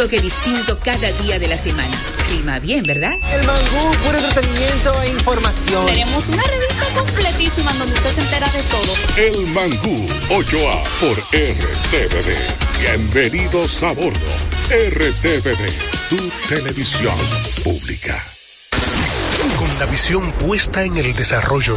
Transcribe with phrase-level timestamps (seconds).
[0.00, 1.94] toque distinto cada día de la semana.
[2.26, 3.12] Clima bien, ¿verdad?
[3.34, 5.84] El mangú, puro entretenimiento e información.
[5.84, 8.94] Tenemos una revista completísima donde usted se entera de todo.
[9.18, 12.80] El mangú 8A por RTVD.
[12.80, 14.18] Bienvenidos a bordo.
[14.70, 15.68] RTVD,
[16.08, 16.16] tu
[16.48, 17.16] televisión
[17.62, 18.26] pública.
[19.58, 21.76] Con la visión puesta en el desarrollo,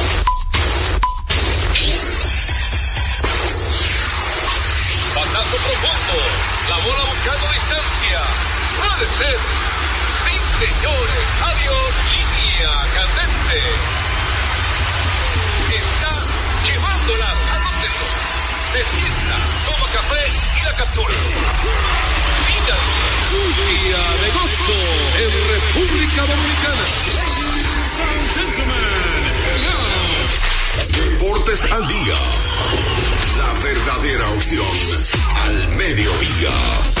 [12.61, 13.57] Línea candente.
[15.73, 16.13] Está
[16.67, 18.05] llevándola a.
[18.71, 20.23] Se sienta, toma café
[20.57, 21.15] y la captura.
[22.47, 22.77] Mira,
[23.67, 24.79] día de gozo
[25.21, 26.85] en República Dominicana.
[30.87, 32.19] Deportes al día.
[33.37, 34.77] La verdadera opción
[35.45, 37.00] al mediodía.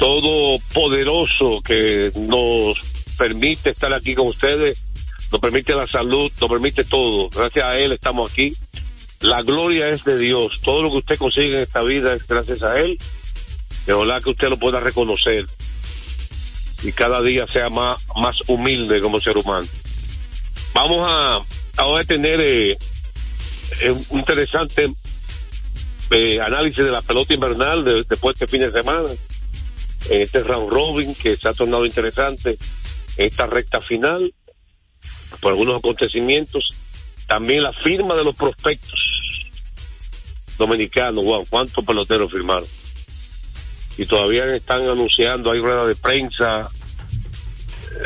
[0.00, 2.78] todopoderoso, que nos
[3.18, 4.82] permite estar aquí con ustedes,
[5.30, 7.28] nos permite la salud, nos permite todo.
[7.28, 8.50] Gracias a Él estamos aquí.
[9.20, 10.60] La gloria es de Dios.
[10.64, 12.98] Todo lo que usted consigue en esta vida es gracias a Él.
[13.86, 15.46] De ojalá que usted lo pueda reconocer
[16.82, 19.66] y cada día sea más, más humilde como ser humano.
[20.74, 21.40] Vamos a
[21.76, 22.76] a tener eh,
[23.80, 24.90] eh, un interesante
[26.10, 29.08] eh, análisis de la pelota invernal de- después de este fin de semana.
[30.10, 32.58] En este round robin que se ha tornado interesante
[33.16, 34.34] esta recta final
[35.40, 36.64] por algunos acontecimientos.
[37.26, 39.50] También la firma de los prospectos
[40.58, 41.24] dominicanos.
[41.24, 42.68] Wow, cuántos peloteros firmaron.
[43.98, 46.68] Y todavía están anunciando, hay rueda de prensa.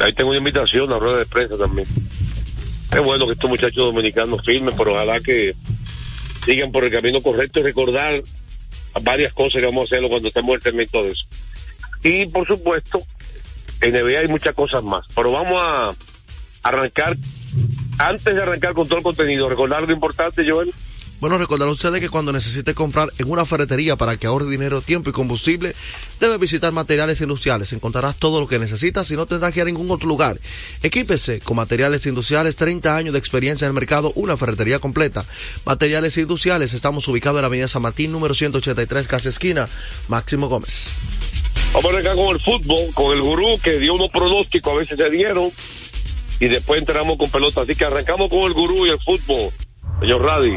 [0.00, 1.88] Ahí tengo una invitación a rueda de prensa también.
[2.92, 5.54] Es bueno que estos muchachos dominicanos firmen, pero ojalá que
[6.44, 8.22] sigan por el camino correcto y recordar
[9.02, 11.24] varias cosas que vamos a hacerlo cuando estemos en el de eso.
[12.04, 13.00] Y por supuesto,
[13.80, 15.04] en NBA hay muchas cosas más.
[15.16, 15.90] Pero vamos a
[16.62, 17.16] arrancar,
[17.98, 20.72] antes de arrancar con todo el contenido, recordar algo importante, Joel.
[21.20, 25.08] Bueno, recordar ustedes que cuando necesite comprar en una ferretería para que ahorre dinero, tiempo
[25.08, 25.74] y combustible,
[26.20, 27.72] debe visitar materiales industriales.
[27.72, 30.38] Encontrarás todo lo que necesitas y no tendrás que ir a ningún otro lugar.
[30.82, 35.24] Equípese con materiales industriales, 30 años de experiencia en el mercado, una ferretería completa.
[35.64, 39.66] Materiales industriales, estamos ubicados en la avenida San Martín, número 183, casa esquina,
[40.08, 40.98] Máximo Gómez.
[41.74, 44.96] Vamos a arrancar con el fútbol, con el gurú que dio unos pronósticos, a veces
[44.96, 45.50] se dieron,
[46.38, 47.62] y después entramos con pelota.
[47.62, 49.50] Así que arrancamos con el gurú y el fútbol.
[49.98, 50.56] Señor Radi.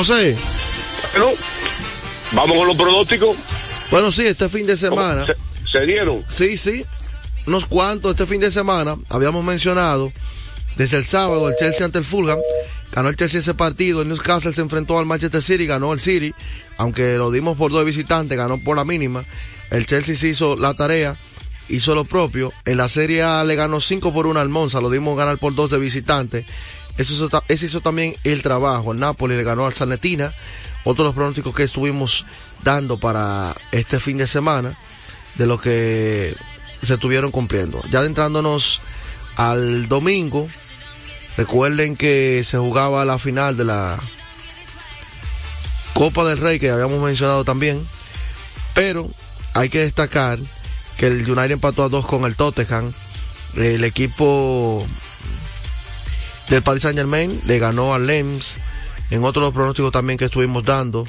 [0.00, 0.34] José.
[1.12, 1.32] Bueno,
[2.32, 3.36] vamos con los pronósticos.
[3.90, 5.26] Bueno, sí, este fin de semana.
[5.26, 5.36] ¿Se,
[5.70, 6.24] se dieron?
[6.26, 6.86] Sí, sí.
[7.46, 8.96] Unos cuantos este fin de semana.
[9.10, 10.10] Habíamos mencionado
[10.76, 12.38] desde el sábado el Chelsea ante el Fulham
[12.92, 16.32] ganó el Chelsea ese partido, el Newcastle se enfrentó al Manchester City, ganó el City,
[16.78, 19.26] aunque lo dimos por dos visitantes, ganó por la mínima.
[19.70, 21.14] El Chelsea se hizo la tarea,
[21.68, 22.54] hizo lo propio.
[22.64, 25.54] En la Serie A le ganó 5 por 1 al Monza, lo dimos ganar por
[25.54, 26.46] dos de visitante.
[27.00, 28.92] Eso ese hizo también el trabajo.
[28.92, 30.34] El Napoli le ganó al Salnetina.
[30.84, 32.26] Otro de los pronósticos que estuvimos
[32.62, 34.76] dando para este fin de semana,
[35.36, 36.36] de lo que
[36.82, 37.82] se estuvieron cumpliendo.
[37.90, 38.82] Ya adentrándonos
[39.36, 40.46] al domingo,
[41.38, 43.98] recuerden que se jugaba la final de la
[45.94, 47.86] Copa del Rey que habíamos mencionado también,
[48.74, 49.08] pero
[49.54, 50.38] hay que destacar
[50.98, 52.92] que el United empató a dos con el Tottenham.
[53.56, 54.86] El equipo
[56.50, 58.56] del Paris Saint Germain le ganó al Lens.
[59.10, 61.06] En otro de los pronósticos también que estuvimos dando,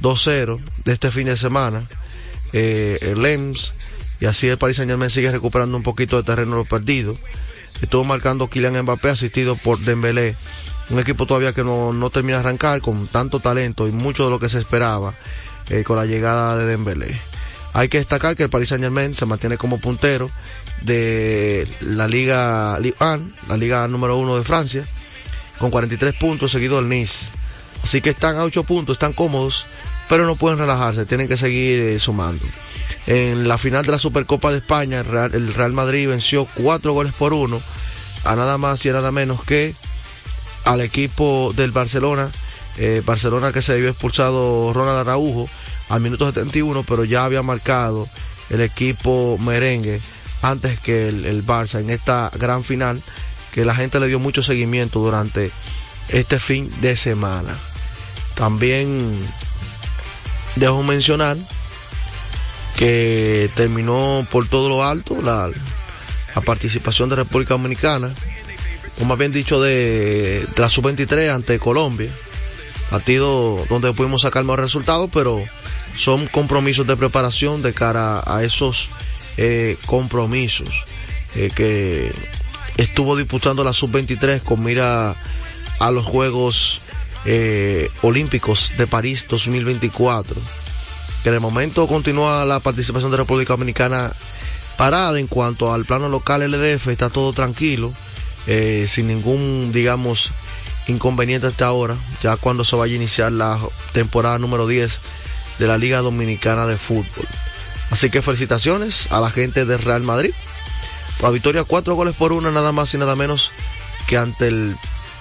[0.00, 1.84] 2-0 de este fin de semana.
[2.52, 3.72] Eh, el Lens.
[4.20, 7.16] Y así el Paris Saint Germain sigue recuperando un poquito de terreno perdido.
[7.82, 10.34] Estuvo marcando Kylian Mbappé asistido por Dembélé.
[10.88, 14.30] Un equipo todavía que no, no termina de arrancar con tanto talento y mucho de
[14.30, 15.12] lo que se esperaba
[15.68, 17.20] eh, con la llegada de Dembélé.
[17.76, 20.30] Hay que destacar que el Paris Saint Germain se mantiene como puntero
[20.80, 24.82] de la Liga Ligue 1, la Liga número uno de Francia,
[25.58, 27.26] con 43 puntos, seguido del Nice.
[27.82, 29.66] Así que están a 8 puntos, están cómodos,
[30.08, 32.42] pero no pueden relajarse, tienen que seguir eh, sumando.
[33.08, 37.12] En la final de la Supercopa de España, el Real, el Madrid venció 4 goles
[37.12, 37.60] por 1
[38.24, 39.74] a nada más y a nada menos que
[40.64, 42.30] al equipo del Barcelona.
[42.78, 45.48] Eh, Barcelona que se había expulsado Ronald Araujo
[45.88, 48.08] al minuto 71, pero ya había marcado
[48.50, 50.00] el equipo merengue
[50.42, 53.02] antes que el, el, Barça en esta gran final
[53.52, 55.50] que la gente le dio mucho seguimiento durante
[56.08, 57.54] este fin de semana.
[58.34, 59.18] También
[60.56, 61.36] dejo mencionar
[62.76, 65.50] que terminó por todo lo alto la,
[66.34, 68.14] la participación de República Dominicana,
[69.00, 72.10] o más bien dicho de, la sub-23 ante Colombia,
[72.90, 75.42] partido donde pudimos sacar más resultados, pero
[75.98, 78.90] son compromisos de preparación de cara a esos
[79.36, 80.68] eh, compromisos
[81.34, 82.12] eh, que
[82.76, 85.14] estuvo disputando la sub-23 con mira
[85.78, 86.80] a los Juegos
[87.24, 90.40] eh, Olímpicos de París 2024.
[91.22, 94.12] Que de momento continúa la participación de República Dominicana
[94.76, 97.92] parada en cuanto al plano local LDF, está todo tranquilo,
[98.46, 100.32] eh, sin ningún, digamos,
[100.86, 103.58] inconveniente hasta ahora, ya cuando se vaya a iniciar la
[103.92, 105.00] temporada número 10
[105.58, 107.26] de la Liga Dominicana de Fútbol.
[107.90, 110.32] Así que felicitaciones a la gente de Real Madrid.
[111.22, 113.52] La victoria cuatro goles por una, nada más y nada menos
[114.06, 114.76] que ante el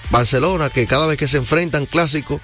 [0.09, 2.41] Barcelona, que cada vez que se enfrentan clásicos,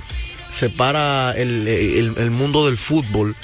[0.51, 3.35] se para el, el, el mundo del fútbol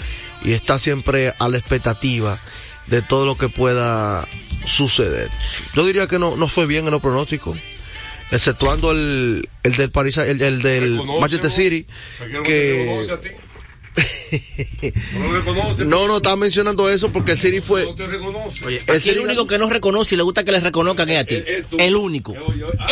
[0.44, 2.40] y está siempre a la expectativa
[2.88, 4.26] de todo lo que pueda
[4.66, 5.30] suceder.
[5.74, 7.58] Yo diría que no, no fue bien en los pronósticos
[8.32, 11.86] exceptuando el, el del París, el, el del Manchester City,
[12.44, 13.08] que
[15.20, 17.86] no, reconoce, no, no, estaba mencionando eso porque el City fue.
[17.86, 18.66] No te reconoce.
[18.66, 21.20] Oye, el, City el único que no reconoce y le gusta que le reconozcan es
[21.20, 21.36] a ti.
[21.36, 22.34] El, el, el único.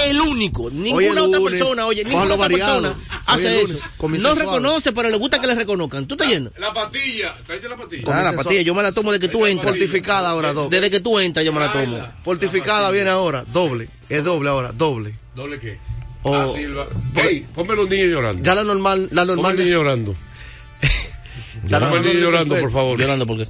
[0.08, 0.70] El único.
[0.72, 4.10] Ninguna otra lunes, persona, oye, ninguna otra persona hace Oye, lunes, eso.
[4.20, 6.08] No reconoce, pero le gusta que le reconozcan.
[6.08, 6.52] ¿Tú estás yendo?
[6.58, 7.36] La patilla,
[7.70, 8.04] la patilla.
[8.08, 9.72] Ah, la pastilla, yo me la tomo desde que tú entras.
[9.72, 10.76] Fortificada ahora, doble.
[10.76, 12.04] Desde que tú entras, yo me la tomo.
[12.24, 13.90] Fortificada viene ahora, doble.
[14.10, 15.16] Es doble ahora, doble.
[15.36, 15.78] ¿Doble qué?
[16.24, 16.48] O- ah.
[17.14, 18.42] Hey, ponme los niños llorando.
[18.42, 19.60] Ya la normal, la Ponme normal.
[19.60, 20.16] el niño llorando.
[21.64, 23.00] Niño de llorando, por favor.
[23.00, 23.48] Llorando porque.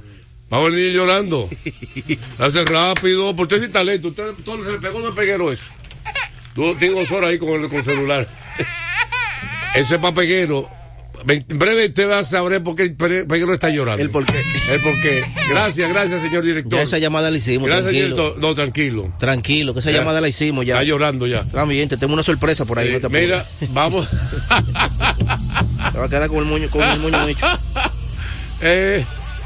[0.48, 1.48] Vamos el niño llorando.
[2.38, 4.08] Hace rápido, porque usted sin talento.
[4.08, 5.64] Usted todo se le pegó no peguero eso.
[6.54, 8.28] Tú tienes dos horas ahí con el, con el celular.
[9.74, 10.68] Ese papeguero.
[11.28, 14.00] En breve usted va a saber por qué el peguero está llorando.
[14.02, 14.38] El por qué.
[14.70, 15.22] El por qué.
[15.50, 16.78] Gracias, gracias, señor director.
[16.78, 18.14] Ya esa llamada la hicimos, Gracias, tranquilo.
[18.16, 18.38] director.
[18.38, 19.12] No, tranquilo.
[19.18, 19.98] Tranquilo, que esa Ya.
[19.98, 20.74] llamada la hicimos ya.
[20.74, 21.40] Está llorando ya.
[21.40, 22.88] Está bien, te tengo una sorpresa por ahí.
[22.88, 23.22] Eh, no te apures.
[23.24, 24.06] mira, vamos.
[25.96, 27.46] Te va a quedar con el moño, con el moño hecho.
[28.60, 29.02] eh,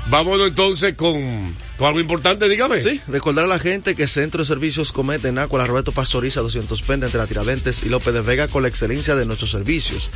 [0.07, 2.81] vámonos entonces con, con algo importante, dígame.
[2.81, 6.41] Sí, recordar a la gente que Centro de Servicios Cometa en Aqua, la Roberto Pastoriza
[6.41, 10.11] 200 Pende entre la Tiradentes y López de Vega con la excelencia de nuestros servicios.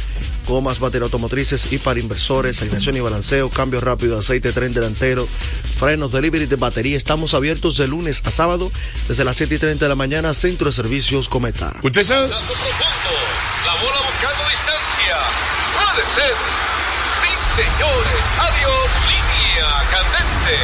[0.45, 5.29] Comas, baterías automotrices y para inversores, alineación y balanceo, cambio rápido, de aceite, tren delantero,
[5.79, 6.97] frenos, delivery de batería.
[6.97, 8.73] Estamos abiertos de lunes a sábado
[9.07, 11.73] desde las 7 y 30 de la mañana, Centro de Servicios Cometa.
[11.85, 12.27] Usted sabe.
[12.27, 14.44] La bola buscando.
[15.95, 16.35] Puede ser.
[17.23, 18.21] Sí, señores.
[18.41, 18.89] Adiós.
[19.07, 20.57] Línea candente.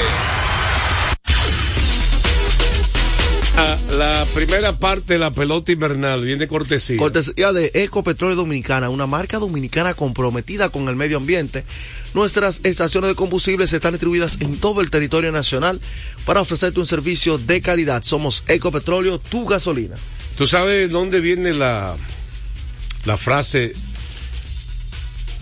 [3.56, 6.96] Ah, la primera parte de la pelota invernal viene cortesía.
[6.96, 11.64] Cortesía de Ecopetróleo Dominicana, una marca dominicana comprometida con el medio ambiente.
[12.12, 15.80] Nuestras estaciones de combustibles están distribuidas en todo el territorio nacional
[16.26, 18.02] para ofrecerte un servicio de calidad.
[18.02, 19.94] Somos Ecopetróleo, tu gasolina.
[20.36, 21.94] ¿Tú sabes dónde viene la,
[23.04, 23.74] la frase,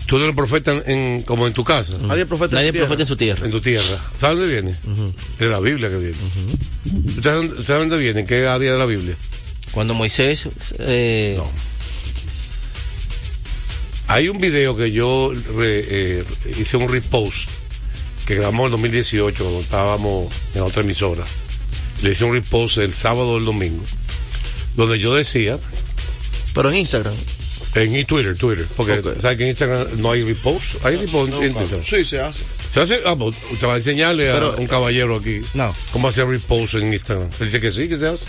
[0.09, 3.01] tú eres profeta en, en- como en tu casa, Nadie es profeta Nadie en profeta
[3.03, 3.45] en su tierra.
[3.45, 3.97] en tu tierra.
[4.19, 4.75] ¿Sabes dónde viene?
[5.37, 6.17] De la Biblia que viene.
[7.07, 8.19] ¿Usted sabe dónde- dónde viene?
[8.21, 9.15] ¿En qué área de la Biblia?
[9.71, 10.49] Cuando Moisés,
[10.79, 11.47] eh, No.
[14.07, 16.23] Hay un video que yo re- eh,
[16.59, 17.47] hice un repost
[18.25, 21.23] que grabamos en 2018 cuando estábamos en otra emisora.
[22.01, 23.83] Le hice un repost el sábado o el domingo,
[24.75, 25.59] donde yo decía,
[26.55, 27.13] Pero en Instagram.
[27.75, 29.01] En mi Twitter, Twitter, porque.
[29.21, 30.83] ¿sabes que en Instagram no hay repost?
[30.85, 31.79] Hay repost en Twitter.
[31.83, 32.43] Sí, se hace.
[32.73, 32.99] ¿Se hace?
[33.05, 35.73] Ah, pues, usted va a enseñarle a un caballero aquí No.
[35.91, 37.29] cómo hacer repost en Instagram.
[37.39, 38.25] Él dice que sí, que se hace.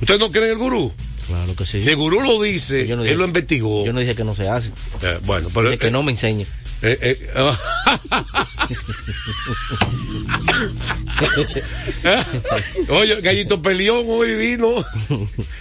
[0.00, 0.92] ¿Usted no cree en el gurú?
[1.26, 1.82] claro que sí.
[1.82, 3.84] Si el gurú lo dice, no él lo investigó.
[3.84, 4.68] Yo no dije que no se hace,
[5.02, 5.70] Eh, bueno, pero...
[5.70, 6.46] dije que eh, no me enseñe.
[6.82, 7.28] Eh, eh,
[12.88, 14.68] Oye, Gallito Peleón hoy vino.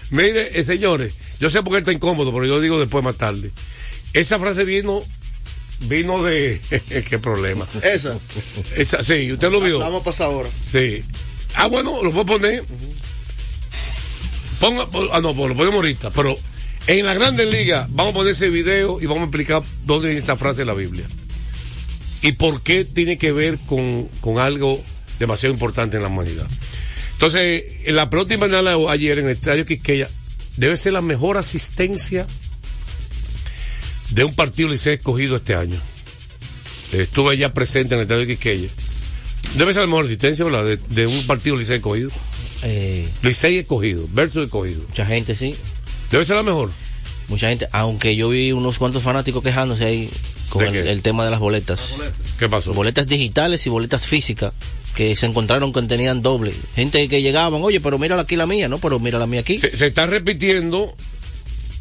[0.10, 3.18] Mire, eh, señores, yo sé por qué está incómodo, pero yo lo digo después más
[3.18, 3.52] tarde.
[4.14, 5.04] Esa frase vino,
[5.82, 6.62] vino de.
[7.10, 7.68] ¿Qué problema?
[7.84, 8.18] Esa.
[8.76, 9.78] Esa, sí, usted lo vio.
[9.80, 10.50] Vamos a pasar ahora.
[10.72, 11.04] Sí.
[11.56, 12.64] Ah, bueno, lo puedo poner.
[14.60, 16.36] Ponga, ah, no, pues lo ponemos ahorita, pero
[16.88, 20.22] en la Grandes Ligas vamos a poner ese video y vamos a explicar dónde viene
[20.22, 21.06] esa frase de la Biblia.
[22.26, 24.82] Y por qué tiene que ver con, con algo
[25.20, 26.48] demasiado importante en la humanidad.
[27.14, 30.10] Entonces, en la pelota invernal ayer en el estadio Quisqueya
[30.58, 32.26] debe ser la mejor asistencia
[34.10, 35.80] de un partido Licey escogido este año.
[36.92, 38.70] Estuve ya presente en el estadio Quisqueya.
[39.56, 40.66] Debe ser la mejor asistencia, ¿verdad?
[40.66, 42.10] De, de un partido Licey escogido.
[42.64, 44.82] Eh, Licey escogido, versus escogido.
[44.88, 45.56] mucha gente sí,
[46.10, 46.72] Debe ser la mejor.
[47.28, 50.10] Mucha gente, aunque yo vi unos cuantos fanáticos quejándose ahí
[50.50, 51.96] con ¿De el, tema de las boletas.
[52.40, 52.74] ¿Qué pasó?
[52.74, 54.54] Boletas digitales y boletas físicas
[54.96, 56.54] que se encontraron que tenían doble.
[56.76, 59.58] Gente que llegaban, oye, pero mira aquí la mía, no, pero mira la mía aquí.
[59.58, 60.96] Se, se está repitiendo.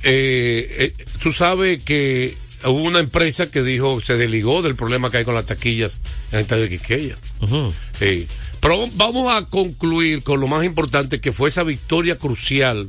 [0.03, 5.19] eh, eh, tú sabes que hubo una empresa que dijo, se desligó del problema que
[5.19, 5.99] hay con las taquillas
[6.33, 7.17] en el estadio de.
[7.99, 8.27] Sí.
[8.61, 12.89] Pero vamos a concluir con lo más importante que fue esa victoria crucial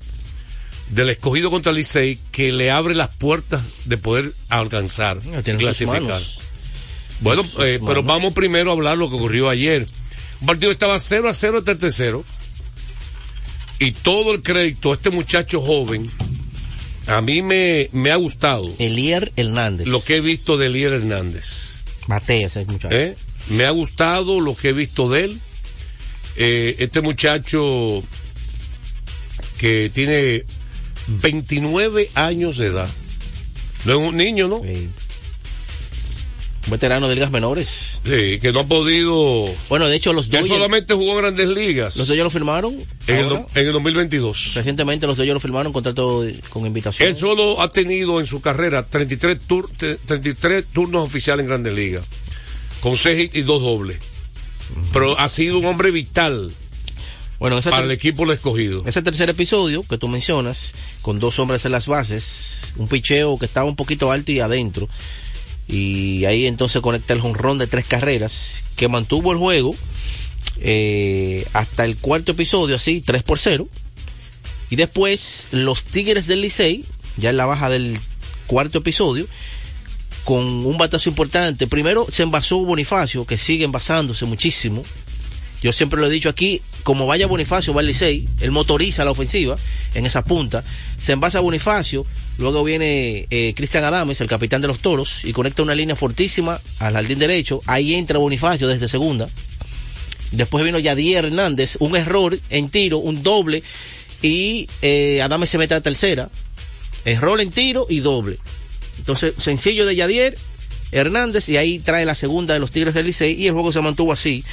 [0.90, 6.22] del escogido contra el Licey que le abre las puertas de poder alcanzar No, clasificar.
[7.22, 9.86] Bueno, eh, pero vamos primero a hablar lo que ocurrió ayer.
[10.42, 12.26] Un partido estaba 0 a 0 hasta el tercero.
[13.80, 16.10] Y todo el crédito a este muchacho joven,
[17.08, 19.88] a mí me, me ha gustado Elier Hernández.
[19.88, 21.78] lo que he visto de Elier Hernández.
[22.08, 22.96] Batea ese muchacho.
[22.96, 23.16] ¿eh?
[23.50, 25.40] Me ha gustado lo que he visto de él.
[26.38, 28.04] Eh, este muchacho
[29.58, 30.44] que tiene
[31.08, 32.90] 29 años de edad.
[33.86, 34.62] No es un niño, ¿no?
[34.62, 34.90] Sí.
[36.66, 38.00] Un veterano de ligas menores.
[38.04, 39.46] Sí, que no ha podido...
[39.70, 41.96] Bueno, de hecho, los Que él Dodgers, solamente jugó en grandes ligas.
[41.96, 42.74] los Dodgers lo firmaron.
[43.06, 43.40] en, el, ahora.
[43.42, 44.54] do- en el 2022.
[44.56, 47.08] Recientemente los Dodgers lo firmaron contrato de- con invitación.
[47.08, 51.74] Él solo ha tenido en su carrera 33, tur- te- 33 turnos oficiales en grandes
[51.76, 52.04] ligas.
[52.82, 54.00] Con 6 hits y 2 dobles.
[54.92, 56.52] Pero ha sido un hombre vital
[57.40, 58.84] bueno, para el equipo lo escogido.
[58.86, 63.46] ese tercer episodio que tú mencionas, con dos hombres en las bases, un picheo que
[63.46, 64.88] estaba un poquito alto y adentro,
[65.68, 69.76] y ahí entonces conecta el jonrón de tres carreras, que mantuvo el juego
[70.62, 73.68] eh, hasta el cuarto episodio, así, 3 por 0,
[74.70, 76.86] y después los Tigres del Licey,
[77.18, 78.00] ya en la baja del
[78.48, 79.28] cuarto episodio,
[80.24, 81.68] con un batazo importante.
[81.68, 84.84] Primero se envasó Bonifacio, que sigue envasándose muchísimo.
[85.66, 89.10] Yo siempre lo he dicho aquí, como vaya Bonifacio, va el Licey, él motoriza la
[89.10, 89.58] ofensiva
[89.96, 90.64] en esa punta,
[91.00, 92.06] se envasa Bonifacio,
[92.38, 96.62] luego viene eh, Cristian Adames, el capitán de los Toros, y conecta una línea fortísima
[96.78, 99.28] al jardín derecho, ahí entra Bonifacio desde segunda,
[100.34, 103.64] después vino Yadier Hernández, un error en tiro, un doble,
[104.22, 106.30] y eh, Adames se mete a tercera,
[107.06, 108.38] error en tiro y doble.
[109.00, 110.38] Entonces, sencillo de Yadier
[110.92, 113.82] Hernández, y ahí trae la segunda de los Tigres del Licey, y el juego se
[113.82, 114.44] mantuvo así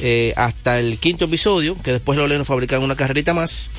[0.00, 3.70] eh, hasta el quinto episodio, que después los Leones fabrican una carrerita más.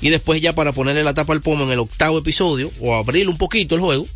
[0.00, 3.28] Y después ya para ponerle la tapa al pomo en el octavo episodio, o abrir
[3.28, 4.06] un poquito el juego,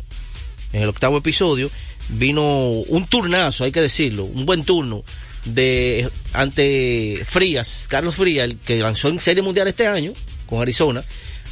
[0.73, 1.71] en el octavo episodio,
[2.09, 5.03] vino un turnazo, hay que decirlo, un buen turno
[5.45, 10.13] de ante Frías, Carlos Frías, el que lanzó en Serie Mundial este año
[10.45, 11.03] con Arizona,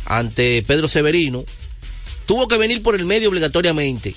[0.05, 1.43] ante Pedro Severino,
[2.25, 4.15] tuvo que venir por el medio obligatoriamente.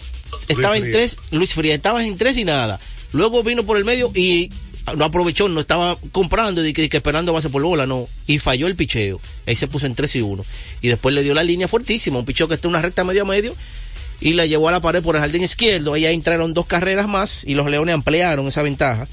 [0.48, 0.96] Estaba en Frías.
[0.96, 2.80] tres, Luis Frías, estaba en tres y nada.
[3.12, 4.50] Luego vino por el medio y
[4.97, 8.09] no aprovechó, no estaba comprando y que, que esperando base por bola, no.
[8.26, 9.21] Y falló el picheo.
[9.47, 10.45] Ahí se puso en 3 y 1.
[10.83, 13.23] Y después le dio la línea fuertísima, un picheo que está en una recta medio
[13.23, 13.54] a medio.
[14.21, 15.95] Y la llevó a la pared por el jardín izquierdo.
[15.95, 19.07] Ahí entraron dos carreras más y los Leones ampliaron esa ventaja.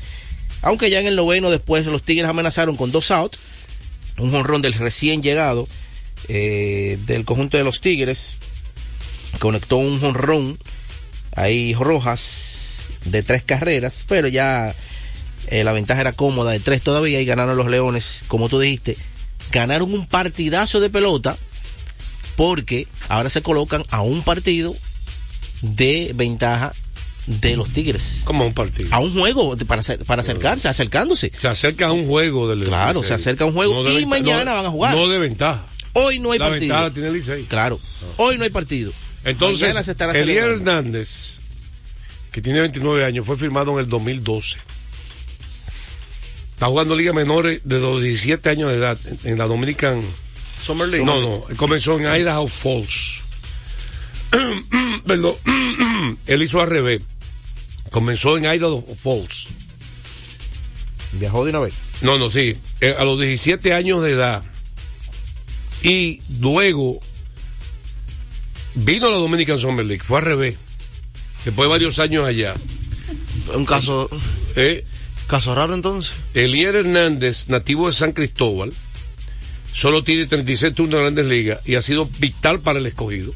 [0.62, 3.38] Aunque ya en el noveno después los Tigres amenazaron con dos outs.
[4.18, 5.68] Un jonrón del recién llegado
[6.28, 8.38] eh, del conjunto de los Tigres.
[9.40, 10.58] conectó un jonrón
[11.34, 14.74] ahí Rojas de tres carreras, pero ya
[15.50, 18.98] eh, la ventaja era cómoda de tres todavía y ganaron los Leones, como tú dijiste,
[19.52, 21.38] ganaron un partidazo de pelota
[22.36, 24.76] porque ahora se colocan a un partido
[25.62, 26.74] de ventaja
[27.28, 28.22] de los Tigres.
[28.26, 28.90] Como un partido.
[28.92, 31.32] A un juego para, para acercarse, acercándose.
[31.40, 34.58] Se acerca a un juego del Claro, se acerca a un juego y mañana no-
[34.58, 34.96] van a jugar.
[34.96, 35.66] No de ventaja.
[35.94, 36.76] Hoy no hay la partido.
[36.76, 37.08] ventaja tiene
[37.40, 37.46] el.
[37.46, 37.80] Claro,
[38.18, 38.92] hoy no hay partido.
[39.24, 40.54] Entonces, celebrando.
[40.72, 41.40] Hernández,
[42.32, 44.58] que tiene 29 años, fue firmado en el 2012.
[46.56, 50.02] Está jugando liga menores de los 17 años de edad en, en la Dominican
[50.60, 51.06] Summer League.
[51.06, 53.20] No, no, comenzó en Idaho Falls.
[55.06, 55.36] Perdón,
[56.28, 57.02] él hizo al revés.
[57.92, 59.48] Comenzó en Idaho Falls.
[61.14, 61.74] Viajó de una vez.
[62.02, 62.56] No, no, sí.
[62.82, 64.42] eh, a los 17 años de edad.
[65.84, 67.00] Y luego
[68.76, 70.04] vino a la Dominican Summer League.
[70.04, 70.56] Fue al revés.
[71.44, 72.56] Después de varios años allá.
[73.54, 74.10] Un caso,
[74.56, 74.84] Eh,
[75.28, 76.14] caso raro entonces.
[76.34, 78.74] Elier Hernández, nativo de San Cristóbal,
[79.74, 83.34] solo tiene 36 turnos en Grandes Ligas y ha sido vital para el escogido.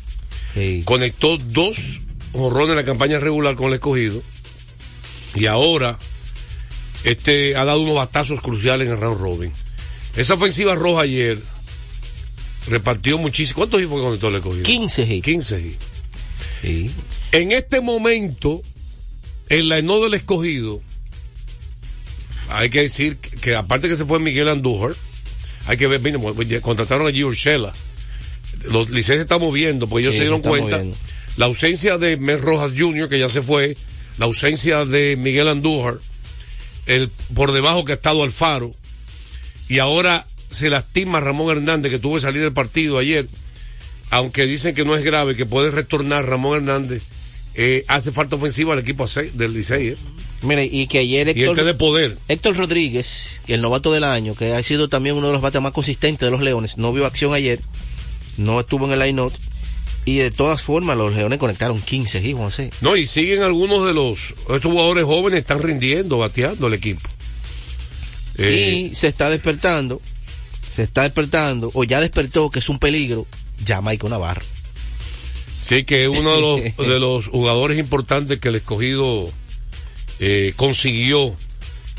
[0.53, 0.83] Sí.
[0.85, 2.01] Conectó dos
[2.33, 4.21] jorrones en la campaña regular con el escogido
[5.35, 5.97] y ahora
[7.03, 9.51] este ha dado unos batazos cruciales en el round robin.
[10.15, 11.37] Esa ofensiva roja ayer
[12.67, 13.57] repartió muchísimo.
[13.57, 14.63] ¿Cuántos hits fue conectó el escogido?
[14.63, 15.25] 15 hits.
[15.25, 15.77] 15 hits.
[16.61, 16.91] Sí.
[17.31, 18.61] En este momento,
[19.49, 20.81] en la eno del escogido,
[22.49, 24.95] hay que decir que, aparte que se fue Miguel Andújar,
[25.67, 26.19] hay que ver, mira,
[26.61, 27.73] contrataron a Urshela.
[28.71, 30.77] Los licencias se están moviendo, porque ellos Sí, se dieron cuenta.
[30.77, 30.97] moviendo.
[31.37, 33.77] La ausencia de Mel Rojas Jr., que ya se fue,
[34.17, 35.99] la ausencia de Miguel Andújar,
[36.85, 38.73] el por debajo que ha estado Alfaro,
[39.69, 43.27] y ahora se lastima Ramón Hernández, que tuvo que salir del partido ayer,
[44.09, 47.03] aunque dicen que no es grave, que puede retornar Ramón Hernández,
[47.53, 49.97] eh, hace falta ofensiva al equipo del Licey, eh.
[50.41, 52.17] Mire, y que ayer y Héctor, este de poder.
[52.27, 55.73] Héctor Rodríguez, el novato del año, que ha sido también uno de los bates más
[55.73, 57.59] consistentes de los Leones, no vio acción ayer,
[58.37, 59.33] no estuvo en el line-out,
[60.05, 62.69] y de todas formas los Leones conectaron 15 hits, Juan José.
[62.81, 67.01] No, y siguen algunos de los, estos jugadores jóvenes están rindiendo, bateando el equipo.
[68.37, 70.01] Eh, y se está despertando,
[70.69, 73.27] se está despertando, o ya despertó que es un peligro,
[73.67, 74.45] Jamaica Navarro.
[75.65, 79.29] Sí, que es uno de los, de los jugadores importantes que el escogido
[80.19, 81.35] eh, consiguió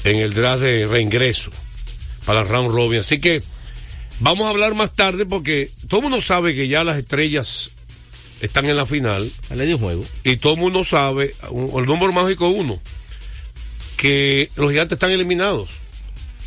[0.04, 1.50] en el draft de reingreso
[2.24, 3.00] para el round robin.
[3.00, 3.42] Así que
[4.20, 7.72] vamos a hablar más tarde porque todo el mundo sabe que ya las estrellas
[8.40, 10.04] están en la final Le juego.
[10.24, 12.80] y todo el mundo sabe, el número mágico uno,
[13.96, 15.68] que los gigantes están eliminados.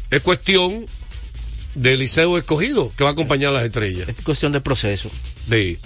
[0.09, 0.85] Es cuestión
[1.75, 4.09] del liceo escogido que va a acompañar a las estrellas.
[4.09, 5.09] Es cuestión de proceso.
[5.47, 5.77] De,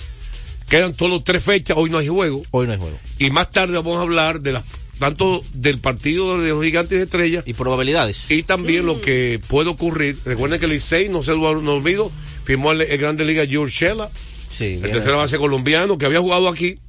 [0.70, 2.42] quedan solo tres fechas, hoy no hay juego.
[2.52, 2.98] Hoy no hay juego.
[3.20, 4.64] Y más tarde vamos a hablar de las
[5.00, 8.30] tanto del partido de los gigantes de estrellas Y probabilidades.
[8.32, 10.18] y también lo que puede ocurrir.
[10.26, 12.12] Recuerden que el Licey, no se lo no olvido,
[12.44, 14.10] firmó el, el Grande Liga George Shella,
[14.48, 16.80] Sí, el tercera base colombiano que había jugado aquí.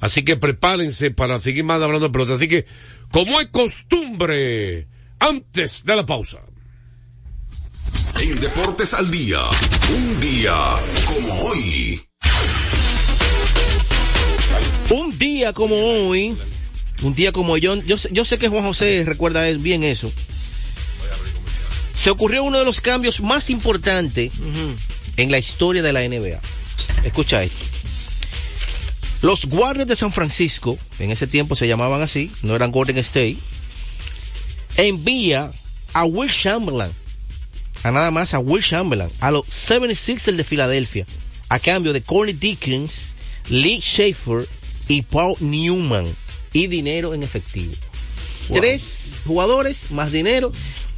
[0.00, 2.34] Así que prepárense para seguir más hablando de pelota.
[2.34, 2.66] Así que,
[3.10, 4.86] como es costumbre,
[5.18, 6.38] antes de la pausa.
[8.20, 9.40] En Deportes al Día,
[9.94, 10.54] un día
[11.06, 12.00] como hoy.
[14.90, 15.74] Un día como
[16.08, 16.36] hoy,
[17.02, 20.12] un día como yo, yo, sé- yo sé que Juan José recuerda bien eso.
[21.94, 24.32] Se ocurrió uno de los cambios más importantes
[25.16, 26.40] en la historia de la NBA.
[27.04, 27.56] Escucha esto.
[29.22, 33.38] Los Guardians de San Francisco, en ese tiempo se llamaban así, no eran Golden State,
[34.76, 35.50] envía
[35.94, 36.92] a Will Chamberlain,
[37.84, 41.06] a nada más a Will Chamberlain, a los 76ers de Filadelfia,
[41.48, 43.14] a cambio de Corey Dickens,
[43.48, 44.46] Lee Schaefer
[44.88, 46.06] y Paul Newman,
[46.52, 47.72] y dinero en efectivo.
[48.52, 50.52] Tres jugadores más dinero,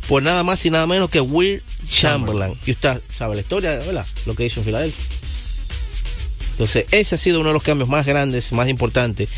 [0.09, 2.59] por nada más y nada menos que Will Chamberlain.
[2.67, 4.05] Y usted sabe la historia, ¿verdad?
[4.27, 5.05] Lo que hizo en Filadelfia.
[6.53, 9.29] Entonces, ese ha sido uno de los cambios más grandes, más importantes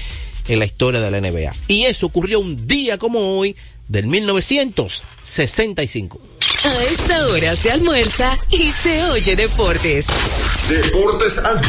[0.46, 1.52] en la historia de la NBA.
[1.66, 3.54] Y eso ocurrió un día como hoy
[3.88, 6.20] del 1965.
[6.64, 10.06] A esta hora se almuerza y se oye deportes.
[10.68, 11.68] Deportes al Día.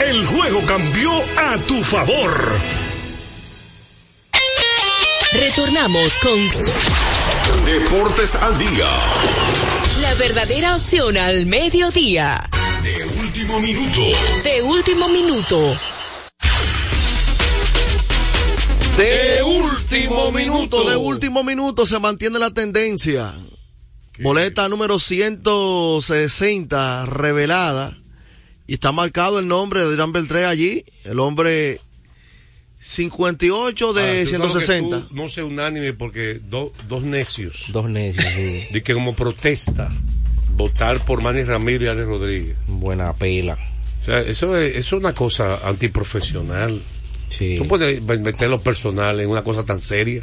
[0.00, 2.52] El juego cambió a tu favor.
[5.32, 6.38] Retornamos con
[7.64, 8.86] Deportes al día.
[10.02, 12.46] la verdadera opción al mediodía.
[12.82, 14.02] De último minuto.
[14.44, 15.78] De último minuto.
[18.98, 23.34] De último minuto, de último minuto se mantiene la tendencia.
[24.18, 27.96] Boleta número 160 revelada.
[28.68, 30.84] Y está marcado el nombre de Adrián Beltré allí.
[31.04, 31.80] El hombre
[32.78, 35.08] 58 de tú que 160.
[35.08, 37.64] tú no sé unánime porque do- dos necios.
[37.72, 38.66] Dos necios, sí.
[38.72, 39.90] De que como protesta,
[40.54, 42.56] votar por Manny Ramírez y Alex Rodríguez.
[42.68, 43.58] Buena pela.
[44.00, 46.80] O sea, eso es, eso es una cosa antiprofesional.
[47.30, 47.56] Sí.
[47.58, 50.22] No puedes meter lo personal en una cosa tan seria.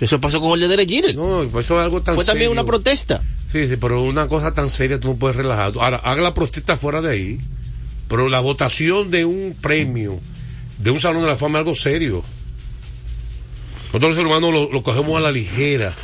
[0.00, 1.16] Eso pasó con el de Jeter.
[1.16, 3.20] No, pues eso es algo tan Fue también una protesta.
[3.50, 5.72] Sí, sí, pero una cosa tan seria tú no puedes relajar.
[5.78, 7.38] Ahora, haga la protesta fuera de ahí.
[8.10, 10.20] Pero la votación de un premio,
[10.78, 12.22] de un salón de la fama, es algo serio.
[13.86, 15.94] Nosotros los hermanos lo, lo cogemos a la ligera.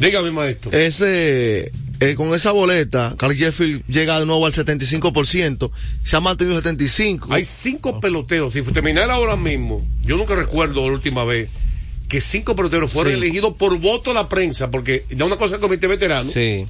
[0.00, 0.72] Dígame, maestro.
[0.72, 1.70] Ese,
[2.00, 5.70] eh, con esa boleta, Carl Jeffrey llega de nuevo al 75%.
[6.02, 7.26] Se ha mantenido 75%.
[7.30, 8.52] Hay cinco peloteros.
[8.52, 11.48] Si terminara ahora mismo, yo nunca recuerdo la última vez
[12.08, 13.18] que cinco peloteros fueron Sí.
[13.18, 16.28] elegidos por voto de la prensa, porque ya una cosa el comité veterano.
[16.28, 16.66] Sí.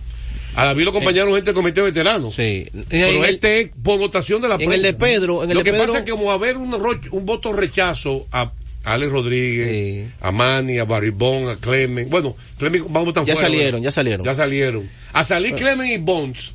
[0.57, 2.31] A David lo acompañaron gente del comité veterano.
[2.31, 2.69] Sí.
[2.89, 4.77] Pero En el- este es por votación de la en prensa.
[4.77, 6.37] el de Pedro, en el lo de que Pedro- pasa es que como va a
[6.37, 6.73] haber un,
[7.11, 8.51] un voto rechazo a
[8.85, 12.09] Alex Rodríguez, a Manny, a Baribón, a Clemen.
[12.11, 13.85] Bueno, Clemen vamos a votar Ya fuera, salieron, ¿verdad?
[13.85, 14.27] ya salieron.
[14.27, 14.91] Ya salieron.
[15.13, 16.53] A salir Clemen y Bonds.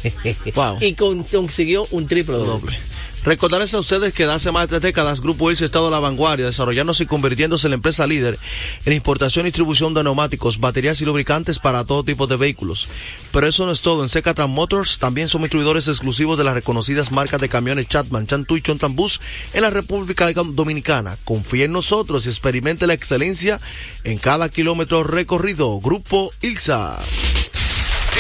[0.81, 2.77] y con- consiguió un triple doble.
[3.25, 6.01] Recordarles a ustedes que hace más de tres décadas Grupo Ilse ha estado a la
[6.01, 8.39] vanguardia, desarrollándose y convirtiéndose en la empresa líder
[8.85, 12.89] en importación y distribución de neumáticos, baterías y lubricantes para todo tipo de vehículos.
[13.31, 14.03] Pero eso no es todo.
[14.03, 18.57] En Secatran Motors también somos distribuidores exclusivos de las reconocidas marcas de camiones Chatman, Chantu
[18.57, 19.21] y Chontan Bus
[19.53, 21.17] en la República Dominicana.
[21.25, 23.61] Confíe en nosotros y experimente la excelencia
[24.03, 25.81] en cada kilómetro recorrido.
[25.81, 26.99] Grupo Ilsa.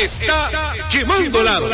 [0.00, 0.50] Está
[0.90, 1.68] quemando lado.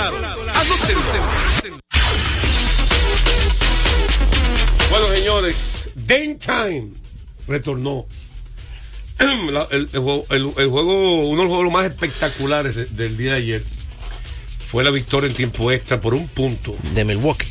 [4.91, 6.89] Bueno, señores, Daytime
[7.47, 8.07] retornó.
[9.51, 13.17] La- el, el juego, el- el juego- uno de los juegos más espectaculares de- del
[13.17, 13.65] día de ayer
[14.71, 17.47] fue la victoria en tiempo extra por un punto de Milwaukee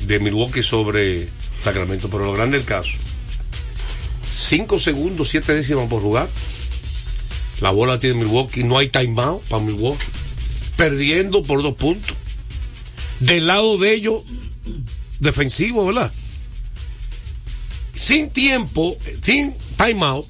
[0.00, 1.28] de Milwaukee sobre
[1.60, 2.96] Sacramento, pero lo grande del caso
[4.26, 6.28] 5 segundos, 7 décimas por jugar.
[7.60, 10.04] La bola tiene Milwaukee, no hay timeout para Milwaukee.
[10.76, 12.16] Perdiendo por dos puntos.
[13.18, 14.22] Del lado de ellos,
[15.18, 16.10] defensivo, ¿verdad?
[18.00, 20.26] Sin tiempo, sin timeout,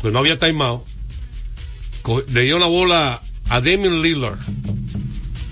[0.00, 0.84] pues no había timeout,
[2.32, 4.36] le dio la bola a Damian Lillard.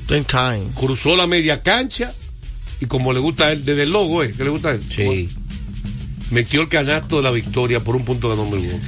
[0.08, 0.64] time.
[0.74, 2.12] Cruzó la media cancha
[2.80, 4.34] y como le gusta a él, desde el logo, ¿eh?
[4.36, 4.82] ¿Qué le gusta a él?
[4.90, 5.28] Sí.
[6.32, 8.84] Metió el canasto de la victoria por un punto ganó Milwaukee.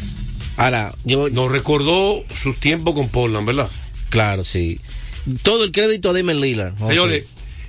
[0.56, 1.30] Ahora, yo.
[1.30, 3.70] Nos recordó sus tiempos con Portland, ¿verdad?
[4.08, 4.80] Claro, sí.
[5.44, 6.76] Todo el crédito a Damon Lillard.
[6.88, 7.24] Señores,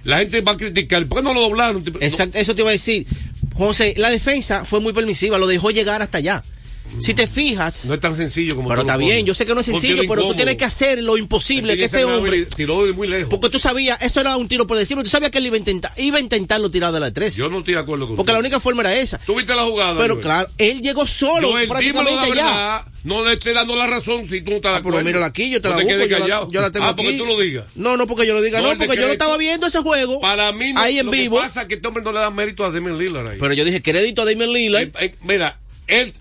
[0.06, 1.06] la gente va a criticar.
[1.08, 1.84] ¿Por qué no lo doblaron?
[2.00, 3.06] Exacto, eso te iba a decir.
[3.54, 6.44] José, la defensa fue muy permisiva, lo dejó llegar hasta allá.
[7.00, 7.86] Si te fijas.
[7.86, 9.96] No es tan sencillo como Pero tú está bien, yo sé que no es sencillo,
[10.04, 10.36] pero tú incómodo.
[10.36, 12.46] tienes que hacer lo imposible, que ese hombre.
[12.46, 13.30] Tiró de muy lejos.
[13.30, 15.60] Porque tú sabías, eso era un tiro por decirlo, tú sabías que él iba a
[15.60, 17.36] intentar, iba a intentarlo tirar de la tres.
[17.36, 19.18] Yo no estoy de acuerdo con Porque la única forma era esa.
[19.20, 19.98] ¿Tú viste la jugada?
[20.00, 20.24] Pero Joel?
[20.24, 22.86] claro, él llegó solo Joel, prácticamente verdad.
[23.04, 25.06] No le esté dando la razón si tú no estás de Ah, pero acuerdo.
[25.06, 26.48] mírala aquí, yo te No la busco, yo la, callado.
[26.50, 27.04] yo la tengo ah, aquí.
[27.04, 27.66] porque tú lo digas.
[27.76, 30.20] No, no porque yo lo diga, No, porque yo no estaba viendo ese juego.
[30.22, 31.38] Para mí, no, ahí en lo vivo.
[31.38, 33.38] que pasa es que este hombre no le da mérito a Damian Lillard ahí.
[33.40, 34.84] Pero yo dije crédito a Damian Lillard.
[34.86, 36.12] Eh, eh, mira, él,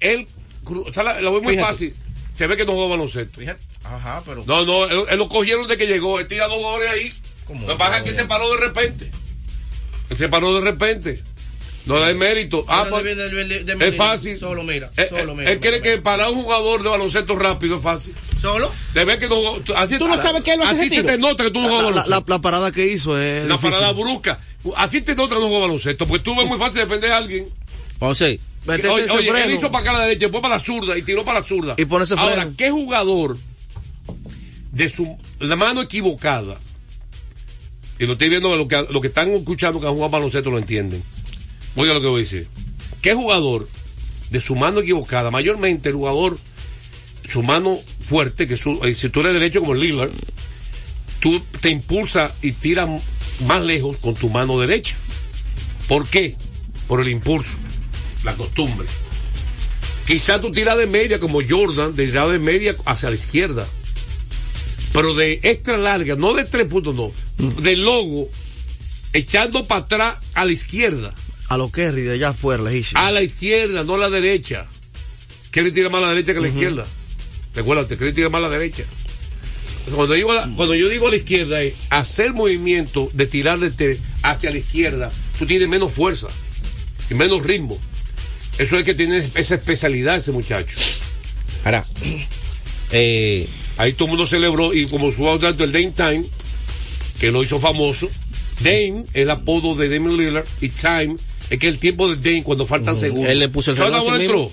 [0.00, 0.26] él,
[0.64, 1.72] o sea, la- lo ve muy Fíjate.
[1.72, 1.94] fácil.
[2.34, 3.40] Se ve que no juega baloncesto.
[3.84, 4.44] Ajá, pero.
[4.46, 6.20] No, no, él, él lo cogieron de que llegó.
[6.20, 7.12] Él tira dos goles ahí.
[7.60, 9.10] Lo que pasa es que se paró de repente.
[10.10, 11.22] Él se paró de repente.
[11.86, 12.64] No le da mérito.
[12.68, 13.02] Ah, pues,
[13.80, 14.38] es fácil.
[14.38, 15.50] Solo mira, Eh, solo eh, mira.
[15.52, 18.14] él quiere que para un jugador de baloncesto rápido es fácil.
[18.38, 18.70] ¿Solo?
[18.92, 19.36] Te ve que no.
[19.74, 21.68] Así, Tú no sabes que él no hace Así se te nota que tú no
[21.68, 22.30] juegas La, la- baloncesto.
[22.30, 23.44] la parada que hizo es.
[23.48, 23.70] Difícil.
[23.70, 24.38] parada brusca.
[24.76, 26.06] Así te nota que no juega baloncesto.
[26.06, 27.48] Porque tú ves muy fácil defender a alguien.
[27.98, 31.24] José, Oye, oye, él hizo para acá la derecha, después para la zurda y tiró
[31.24, 31.74] para la zurda.
[31.78, 32.48] Y pone ese Ahora.
[32.56, 33.38] ¿qué jugador
[34.72, 36.58] de su la mano equivocada?
[37.98, 40.58] Y lo estoy viendo, lo que, lo que están escuchando que han jugado baloncesto lo
[40.58, 41.02] entienden.
[41.76, 42.46] Oiga lo que voy a decir.
[43.00, 43.68] ¿Qué jugador
[44.30, 46.38] de su mano equivocada, mayormente el jugador,
[47.24, 50.10] su mano fuerte, que su, eh, si tú eres derecho como Lillard,
[51.20, 52.88] tú te impulsa y tiras
[53.46, 54.94] más lejos con tu mano derecha?
[55.88, 56.36] ¿Por qué?
[56.86, 57.58] Por el impulso,
[58.24, 58.86] la costumbre.
[60.06, 63.66] Quizá tú tiras de media como Jordan, de tirar de media hacia la izquierda.
[64.92, 67.12] Pero de extra larga, no de tres puntos, no.
[67.60, 68.28] De logo,
[69.12, 71.14] echando para atrás a la izquierda.
[71.48, 73.00] A lo Kerry de allá afuera, lejísimo.
[73.00, 74.66] A la izquierda, no a la derecha.
[75.50, 76.86] ¿Qué le tira más a la derecha que a la izquierda?
[77.54, 78.84] Recuérdate, ¿qué le tira más a la derecha?
[79.94, 83.70] Cuando, digo la- cuando yo digo a la izquierda es hacer movimiento de tirar de
[83.70, 86.28] te- hacia la izquierda, tú tienes menos fuerza
[87.10, 87.78] y menos ritmo.
[88.58, 90.74] Eso es que tiene esa especialidad ese muchacho.
[91.64, 91.86] Ahora,
[92.92, 96.24] eh, Ahí todo el mundo celebró y como jugaba tanto el Dame Time,
[97.20, 98.08] que lo hizo famoso,
[98.58, 101.14] Dame, el apodo de Damian Lillard, y Time,
[101.48, 103.30] es que el tiempo de Dame cuando faltan segundos.
[103.30, 104.50] Él le puso el ¿Cuándo reloj entró?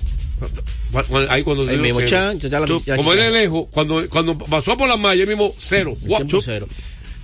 [1.29, 4.37] Ahí cuando dio mismo, chan, ya la- Tú, ya como él es lejos, cuando, cuando
[4.37, 5.95] pasó por la malla, él mismo cero.
[6.01, 6.67] Guap, tiempo cero.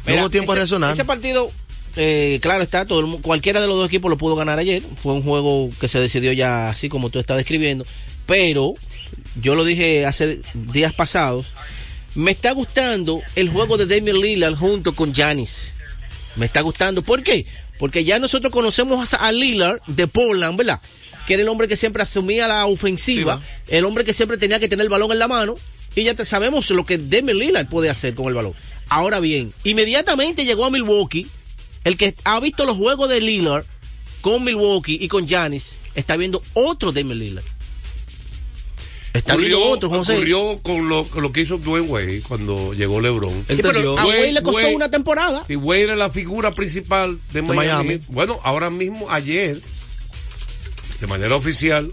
[0.07, 0.75] No hubo tiempo a ese.
[0.93, 1.51] Ese partido,
[1.95, 4.83] eh, claro está, todo el cualquiera de los dos equipos lo pudo ganar ayer.
[4.95, 7.85] Fue un juego que se decidió ya así como tú estás describiendo.
[8.25, 8.75] Pero,
[9.41, 11.53] yo lo dije hace días pasados,
[12.15, 15.77] me está gustando el juego de Damian Lillard junto con Giannis.
[16.35, 17.01] Me está gustando.
[17.01, 17.45] ¿Por qué?
[17.77, 20.79] Porque ya nosotros conocemos a a Lillard de Portland, ¿verdad?
[21.27, 24.67] Que era el hombre que siempre asumía la ofensiva, el hombre que siempre tenía que
[24.67, 25.55] tener el balón en la mano,
[25.95, 28.53] y ya te sabemos lo que Damian Lillard puede hacer con el balón.
[28.87, 31.27] Ahora bien, inmediatamente llegó a Milwaukee,
[31.83, 33.65] el que ha visto los juegos de Lillard
[34.21, 37.43] con Milwaukee y con Giannis, está viendo otro Damian Lillard.
[39.13, 40.13] Está viendo Ocurrió, otro, José.
[40.13, 43.45] ocurrió con lo, con lo que hizo Dwayne Wade cuando llegó LeBron.
[43.49, 45.43] Sí, pero a Wade le costó una temporada.
[45.49, 47.87] Y Wade era la figura principal de Miami.
[47.87, 47.99] Miami.
[48.07, 49.59] Bueno, ahora mismo, ayer,
[51.01, 51.91] de manera oficial,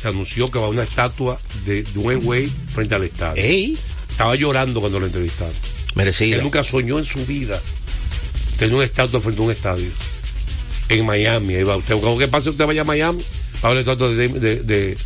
[0.00, 3.42] se anunció que va una estatua de Dwayne Wade frente al estadio.
[3.42, 3.76] Ey,
[4.08, 5.54] Estaba llorando cuando lo entrevistaron.
[5.96, 6.36] merecida.
[6.36, 7.60] Él nunca soñó en su vida
[8.60, 9.88] tener una estatua frente a un estadio.
[10.90, 11.54] En Miami.
[11.54, 11.96] Ahí va usted.
[11.96, 13.22] Cuando que pase usted vaya a Miami,
[13.64, 14.28] va a estatua de...
[14.28, 14.96] de- de-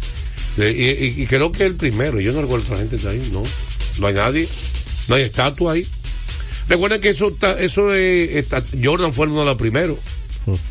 [0.57, 2.21] de- y, creo que es el primero.
[2.21, 3.29] Yo no recuerdo otra gente está ahí.
[3.33, 3.43] No.
[3.99, 4.49] No hay nadie.
[5.09, 5.87] No hay estatua ahí.
[6.69, 9.99] Recuerden que eso, está- eso es, está- Jordan fue uno de los primeros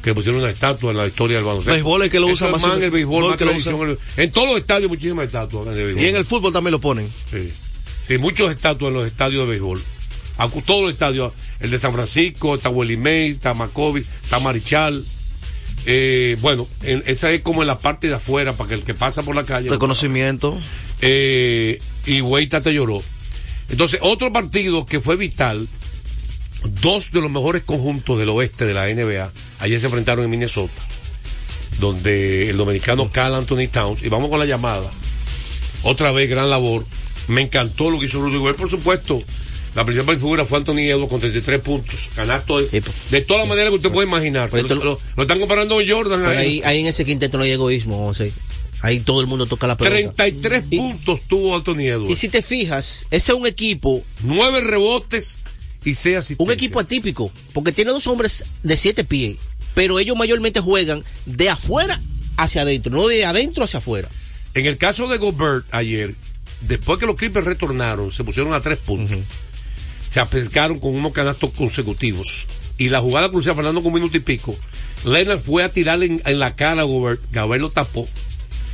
[0.03, 1.71] que pusieron una estatua en la historia del baloncesto.
[1.73, 3.75] Béisbol es que lo Eso usa más- el béisbol, más que lo tradición.
[3.75, 3.95] usa.
[4.17, 5.75] En todos los estadios muchísimas estatuas.
[5.77, 7.07] Y en el fútbol también lo ponen.
[7.31, 7.49] Sí.
[8.07, 9.81] Sí, muchos estatuas en los estadios de béisbol.
[10.65, 11.31] Todos los estadios.
[11.59, 15.03] El de San Francisco, está Willie May, está Macoby, está Marichal.
[15.85, 18.93] Eh, bueno, en- esa es como en la parte de afuera, para que el que
[18.93, 19.69] pasa por la calle.
[19.69, 20.57] Reconocimiento.
[21.01, 23.01] Eh, y Hueita te lloró.
[23.69, 25.67] Entonces, otro partido que fue vital,
[26.81, 30.73] dos de los mejores conjuntos del oeste de la NBA, ayer se enfrentaron en Minnesota.
[31.79, 34.89] donde el dominicano Carl Anthony Towns, y vamos con la llamada.
[35.81, 36.85] Otra vez, gran labor.
[37.27, 39.21] Me encantó lo que hizo Rudy Gobert, por supuesto.
[39.75, 42.09] La principal figura fue Anthony Edwards con 33 puntos.
[42.15, 44.49] Canasto de, de todas las maneras que usted puede imaginar.
[44.49, 46.37] Pues lo, lo- lo están comparando con Jordan ahí.
[46.37, 48.31] ahí, ahí en ese quinteto no hay egoísmo, José.
[48.81, 49.95] Ahí todo el mundo toca la pelota.
[50.25, 52.11] 33 puntos tuvo Anthony Edwards.
[52.11, 54.03] Y si te fijas, ese es un equipo.
[54.23, 55.37] Nueve rebotes
[55.85, 56.47] y seis asistencias.
[56.47, 59.37] Un equipo atípico, porque tiene dos hombres de siete pies,
[59.73, 61.99] pero ellos mayormente juegan de afuera
[62.37, 64.09] hacia adentro, no de adentro hacia afuera.
[64.53, 66.13] En el caso de Gobert ayer,
[66.61, 69.17] después que los Clippers retornaron, se pusieron a tres puntos.
[70.13, 72.47] Se acercaron con unos canastos consecutivos.
[72.77, 74.55] Y la jugada crucial, Fernando, con un minuto y pico.
[75.05, 77.21] Leonard fue a tirarle en, en la cara a Gobert.
[77.33, 78.07] Gobert lo tapó.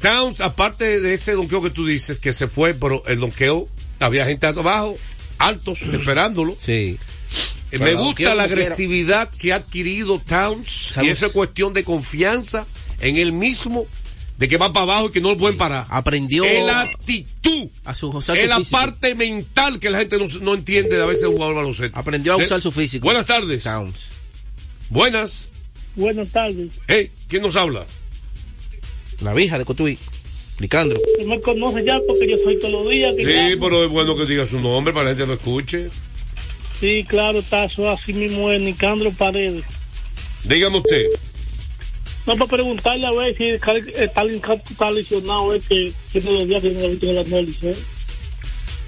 [0.00, 3.68] Towns, aparte de ese donqueo que tú dices, que se fue, pero el donqueo,
[4.00, 4.96] había gente abajo,
[5.38, 6.56] altos, esperándolo.
[6.58, 6.98] Sí.
[7.70, 10.70] Eh, Me gusta la agresividad que ha adquirido Towns.
[10.92, 11.08] Salud.
[11.08, 12.66] Y eso es cuestión de confianza
[13.00, 13.86] en él mismo,
[14.38, 15.84] de que va para abajo y que no lo pueden parar.
[15.90, 17.68] Aprendió Es la actitud.
[17.84, 21.06] a su, usar Es la parte mental que la gente no, no entiende de a
[21.06, 21.98] veces jugador baloncesto.
[21.98, 23.04] Aprendió a Eh, usar su físico.
[23.04, 23.64] Buenas tardes.
[23.64, 24.06] Towns.
[24.88, 25.50] Buenas.
[25.96, 26.72] Buenas tardes.
[26.86, 27.84] Hey, ¿quién nos habla?
[29.20, 29.98] La vieja de Cotuí.
[30.58, 30.98] Nicandro.
[30.98, 33.14] Usted me conoce ya porque yo soy todos los días.
[33.16, 35.88] Sí, pero es bueno que diga su nombre para que la gente lo escuche.
[36.80, 39.64] Sí, claro, está eso así mismo es Nicandro Paredes.
[40.44, 41.06] Dígame usted.
[42.26, 46.70] No, para preguntarle a ver si Castro está lesionado, es que tiene dos días que
[46.70, 47.64] no lo visto en el análisis.
[47.64, 47.76] ¿eh?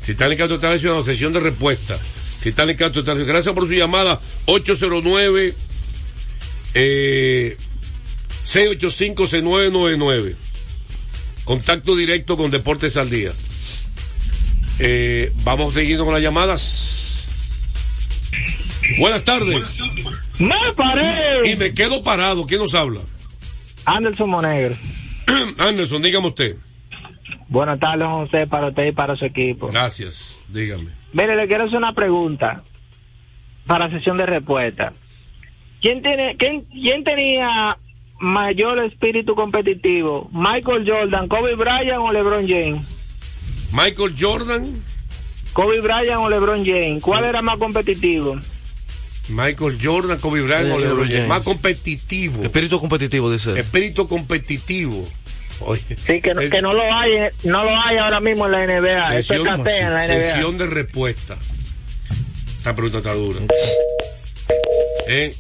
[0.01, 1.99] Si está Castro está lesionado, sesión de respuesta.
[2.41, 3.27] Si está está lesionado.
[3.27, 4.21] Gracias por su llamada.
[4.47, 5.55] 809
[6.75, 7.57] eh,
[8.45, 10.35] 685-6999.
[11.45, 13.31] Contacto directo con Deportes al Día.
[14.79, 17.29] Eh, vamos siguiendo con las llamadas.
[18.99, 19.81] Buenas tardes.
[20.39, 21.53] ¡Me paré!
[21.53, 22.47] Y me quedo parado.
[22.47, 23.01] ¿Quién nos habla?
[23.85, 24.77] Anderson Monegro.
[25.59, 26.57] Anderson, dígame usted.
[27.49, 29.69] Buenas tardes, José, para usted y para su equipo.
[29.69, 30.45] Gracias.
[30.49, 30.89] Dígame.
[31.13, 32.63] Mire, le quiero hacer una pregunta
[33.67, 34.93] para sesión de respuesta.
[35.81, 37.77] ¿Quién, tiene, quién, quién tenía
[38.21, 40.29] mayor espíritu competitivo?
[40.33, 42.81] ¿Michael Jordan, Kobe Bryant o LeBron James?
[43.73, 44.83] Michael Jordan,
[45.53, 47.03] Kobe Bryant o LeBron James.
[47.03, 48.39] ¿Cuál era más competitivo?
[49.29, 51.13] Michael Jordan, Kobe Bryant o LeBron James.
[51.15, 51.29] James.
[51.29, 52.43] Más competitivo.
[52.43, 53.59] Espíritu competitivo, dice.
[53.59, 55.07] Espíritu competitivo.
[55.61, 57.13] Oye, Sí, que no, es- que no lo hay,
[57.45, 59.19] no lo hay ahora mismo en la NBA.
[59.19, 60.21] Eso es Sesión, café en la NBA.
[60.23, 61.37] sesión de respuesta.
[62.59, 63.41] Esta pregunta está dura.
[65.09, 65.35] Eh,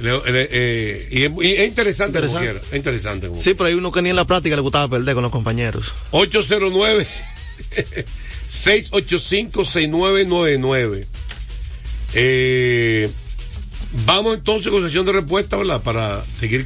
[0.00, 2.60] le- le- eh, y, es, y es interesante, como Interesante.
[2.60, 2.60] quiera.
[2.70, 3.28] Es interesante.
[3.28, 5.32] como Sí, pero hay uno que ni en la práctica le gustaba perder con los
[5.32, 5.92] compañeros.
[6.10, 7.06] 809
[8.48, 11.06] 685 6999
[12.14, 13.10] eh,
[14.06, 15.80] Vamos entonces con sesión de respuesta, ¿verdad?
[15.82, 16.64] Para seguir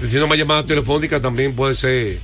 [0.00, 2.18] diciendo más llamadas telefónicas también puede ser.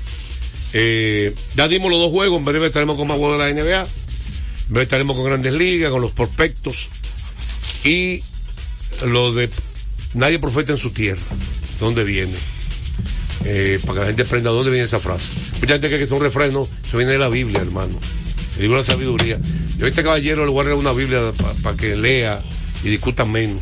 [0.72, 3.80] eh, ya dimos los dos juegos, en breve estaremos con más juegos de la NBA.
[3.82, 6.88] En breve estaremos con Grandes Ligas, con los prospectos.
[7.84, 8.22] Y
[9.04, 9.50] lo de
[10.14, 11.20] nadie profeta en su tierra.
[11.80, 12.34] ¿Dónde viene?
[13.44, 15.32] Eh, para que la gente aprenda dónde viene esa frase.
[15.60, 17.98] Mucha gente cree que es un refrán, no, eso viene de la Biblia, hermano.
[18.56, 19.38] El libro de la sabiduría.
[19.78, 21.32] Yo este caballero le voy a regalar una Biblia
[21.62, 22.40] para que lea
[22.84, 23.60] y discuta menos.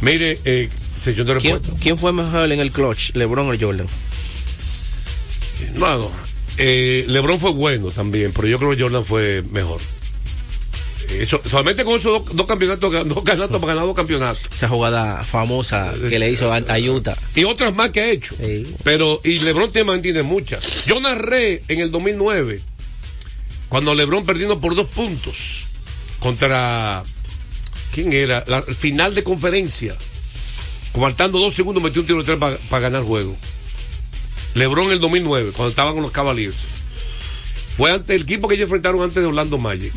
[0.00, 0.68] Mire, eh,
[1.00, 1.80] sesión de ¿Quién, respuesta.
[1.82, 3.86] quién fue mejor en el clutch, LeBron o Jordan?
[5.74, 6.10] No, no.
[6.58, 9.80] Eh, LeBron fue bueno también, pero yo creo que Jordan fue mejor.
[11.10, 14.42] Eso, solamente con esos dos, dos campeonatos, dos campeonatos para ganar dos campeonatos.
[14.52, 17.16] Esa jugada famosa que le hizo a Utah.
[17.34, 18.34] Y otras más que ha hecho.
[18.82, 20.86] Pero, y LeBron te mantiene muchas.
[20.86, 22.60] Yo narré en el 2009,
[23.68, 25.66] cuando LeBron perdiendo por dos puntos
[26.18, 27.02] contra.
[27.92, 28.42] ¿Quién era?
[28.46, 29.94] La final de conferencia.
[30.98, 32.38] Faltando dos segundos, metió un tiro de tres
[32.70, 33.36] para ganar juego.
[34.54, 36.56] LeBron en el 2009, cuando estaban con los Cavaliers.
[37.76, 39.92] Fue ante el equipo que ellos enfrentaron antes de Orlando Magic.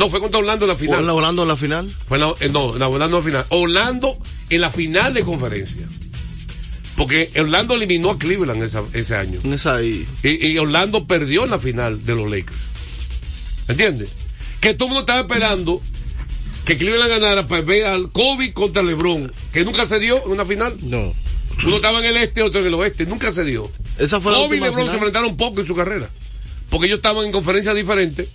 [0.00, 1.04] No, fue contra Orlando en la final.
[1.04, 1.90] ¿Fue Orlando en la final?
[2.08, 3.46] Fue en la- eh, no, en la Orlando en la final.
[3.50, 5.86] Orlando en la final de conferencia.
[6.96, 9.40] Porque Orlando eliminó a Cleveland esa- ese año.
[10.22, 12.58] Y, y Orlando perdió en la final de los Lakers.
[13.68, 14.08] ¿Entiendes?
[14.60, 15.82] Que todo el mundo estaba esperando
[16.64, 20.46] que Cleveland ganara para ver al Kobe contra LeBron, que nunca se dio en una
[20.46, 20.74] final.
[20.82, 21.12] No.
[21.66, 23.70] Uno estaba en el este, otro en el oeste, nunca se dio.
[23.98, 24.90] Esa fue la Kobe y LeBron final.
[24.90, 26.08] se enfrentaron poco en su carrera,
[26.70, 28.28] porque ellos estaban en conferencias diferentes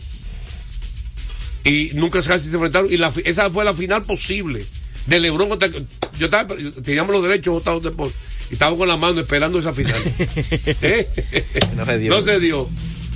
[1.66, 2.90] y nunca casi se enfrentaron.
[2.92, 4.66] Y la, esa fue la final posible
[5.08, 5.68] de LeBron contra.
[6.18, 8.10] Yo estaba, teníamos los derechos votados de por
[8.50, 10.02] y estaba con la mano esperando esa final.
[10.82, 11.08] ¿Eh?
[11.76, 12.10] No se dio.
[12.16, 12.70] No se dio.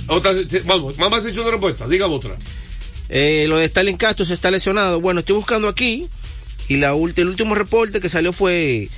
[0.08, 0.32] Otra,
[0.66, 2.36] vamos, más sección de respuesta, diga otra.
[3.08, 5.00] Eh, lo de Stalin Castro se está lesionado.
[5.00, 6.06] Bueno, estoy buscando aquí
[6.68, 8.88] y la ulti- el último reporte que salió fue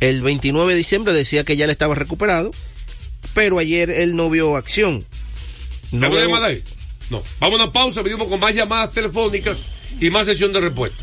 [0.00, 2.50] el 29 de diciembre, decía que ya le estaba recuperado,
[3.34, 5.04] pero ayer él no vio acción.
[5.90, 6.62] No ¿Tengo una veo- ahí?
[7.40, 9.66] Vamos a una pausa, venimos con más llamadas telefónicas
[10.00, 11.02] y más sesión de respuesta.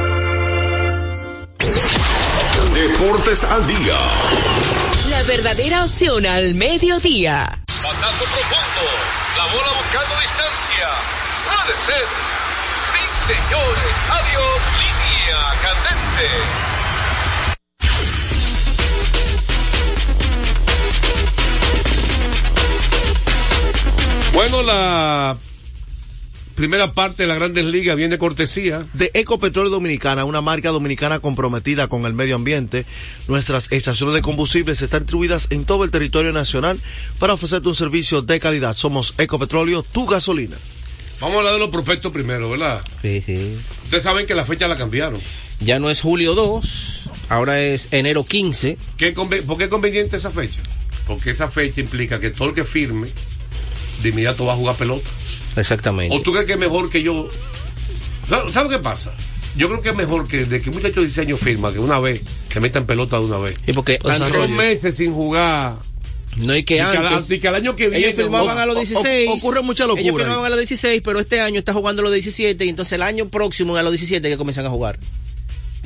[1.61, 3.99] Deportes al día.
[5.09, 7.45] La verdadera opción al mediodía.
[7.67, 8.81] Batazo profundo.
[9.37, 10.89] La bola buscando distancia.
[11.45, 12.05] Puede ser.
[12.93, 13.93] Sí, señores.
[14.09, 14.57] Adiós.
[14.81, 16.27] Línea candente.
[24.33, 25.37] Bueno, la
[26.61, 28.85] primera parte de la Grandes Ligas viene de cortesía.
[28.93, 32.85] de Ecopetrol Dominicana, una marca dominicana comprometida con el medio ambiente.
[33.27, 36.79] Nuestras estaciones de combustibles están distribuidas en todo el territorio nacional
[37.17, 38.75] para ofrecerte un servicio de calidad.
[38.75, 40.55] Somos Ecopetróleo, tu gasolina.
[41.19, 42.79] Vamos a hablar de los prospectos primero, ¿verdad?
[43.01, 43.57] Sí, sí.
[43.85, 45.19] Ustedes saben que la fecha la cambiaron.
[45.61, 48.77] Ya no es julio 2, ahora es enero 15.
[48.97, 50.61] ¿Qué conve- ¿Por qué es conveniente esa fecha?
[51.07, 53.07] Porque esa fecha implica que todo el que firme
[54.03, 55.09] de inmediato va a jugar pelota.
[55.57, 56.15] Exactamente.
[56.15, 57.27] ¿O tú crees que es mejor que yo?
[58.27, 59.13] ¿Sabes ¿sabe lo que pasa?
[59.57, 61.99] Yo creo que es mejor que de que un muchacho de diseño firma que una
[61.99, 63.55] vez, que metan pelota de una vez.
[63.67, 65.75] Y porque Dos meses sin jugar.
[66.37, 67.29] No hay que Y que antes.
[67.29, 69.29] y que al año que viene- Ellos firmaban a los o- o- 16.
[69.29, 72.13] ocurre mucha locura Ellos firmaban a los 16, pero este año está jugando a los
[72.13, 74.97] 17 y entonces el año próximo a los 17 que comienzan a jugar.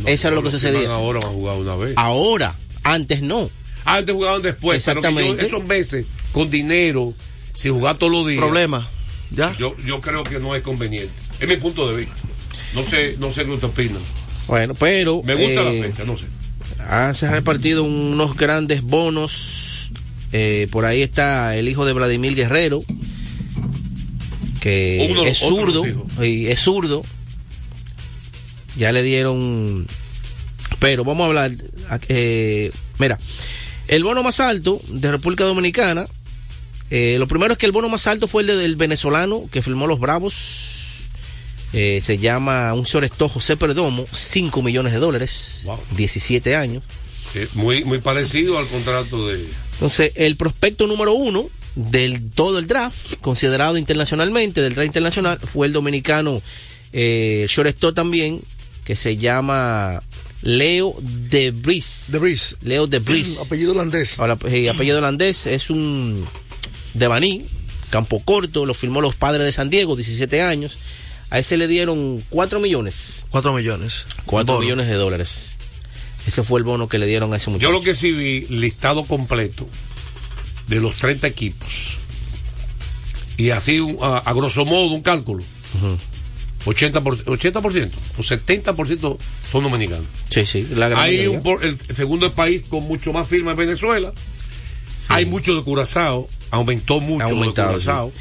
[0.05, 0.93] Eso era lo que sucedía.
[0.93, 1.93] Ahora van a jugar una vez.
[1.95, 2.53] Ahora,
[2.83, 3.49] antes no.
[3.85, 4.83] Antes jugaban después.
[4.85, 5.45] pero que yo- Exactamente.
[5.47, 7.13] esos meses con dinero,
[7.53, 8.39] sin jugar todos los días.
[8.39, 8.87] Problema.
[9.31, 9.55] ¿Ya?
[9.57, 11.11] Yo, yo creo que no es conveniente.
[11.39, 12.15] Es mi punto de vista.
[12.73, 13.97] No sé, no sé qué usted opina.
[14.47, 16.25] Bueno, pero Me gusta eh, la fecha, no sé.
[16.87, 19.91] han se han repartido unos grandes bonos.
[20.31, 22.83] Eh, por ahí está el hijo de Vladimir Guerrero,
[24.59, 25.83] que Uno- es zurdo,
[26.21, 27.03] y es zurdo.
[28.77, 29.87] Ya le dieron,
[30.79, 31.51] pero vamos a hablar.
[32.09, 33.17] eh, mira,
[33.87, 36.05] el bono más alto de República Dominicana.
[36.89, 39.61] Eh, lo primero es que el bono más alto fue el de- del venezolano que
[39.61, 40.33] firmó los Bravos.
[41.73, 45.79] Eh, se llama un shortstop José Perdomo, 5 millones de dólares, Wow.
[45.97, 46.83] 17 años.
[47.33, 49.45] Eh, muy, muy parecido al contrato de.
[49.73, 55.67] Entonces, el prospecto número uno del todo el draft, considerado internacionalmente, del draft internacional, fue
[55.67, 56.41] el dominicano
[56.93, 58.41] eh, shortstop también,
[58.85, 60.01] que se llama
[60.43, 62.05] Leo de Vries.
[62.07, 62.55] De Vries.
[62.61, 63.39] Leo de Vries.
[63.39, 64.17] Apellido holandés.
[64.17, 66.25] Ahora, eh, apellido holandés, es un
[66.95, 67.45] de Baní,
[67.91, 70.77] campo corto, lo firmó los padres de San Diego, 17 años.
[71.29, 73.25] A ese le dieron 4 millones.
[73.31, 74.05] 4 millones.
[74.25, 74.63] 4 Bono.
[74.63, 75.51] millones de dólares.
[76.27, 77.67] Ese fue el bono que le dieron a ese muchacho.
[77.67, 79.67] Yo lo que sí vi, listado completo
[80.67, 81.97] de los 30 equipos.
[83.37, 85.43] Y así, un- a, a grosso modo, un cálculo.
[86.65, 89.17] 80%, 80% o 70%
[89.51, 90.05] son dominicanos.
[90.29, 94.11] Sí, sí, la gran Hay un, el segundo país con mucho más firma es Venezuela.
[95.09, 98.11] Hay mucho de Curazao, aumentó mucho aumentado, de Curazao.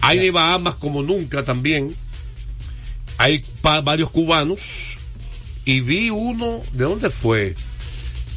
[0.00, 1.94] Hay de Bahamas como nunca también.
[3.18, 4.98] Hay varios cubanos.
[5.64, 7.54] Y vi uno, ¿de dónde fue?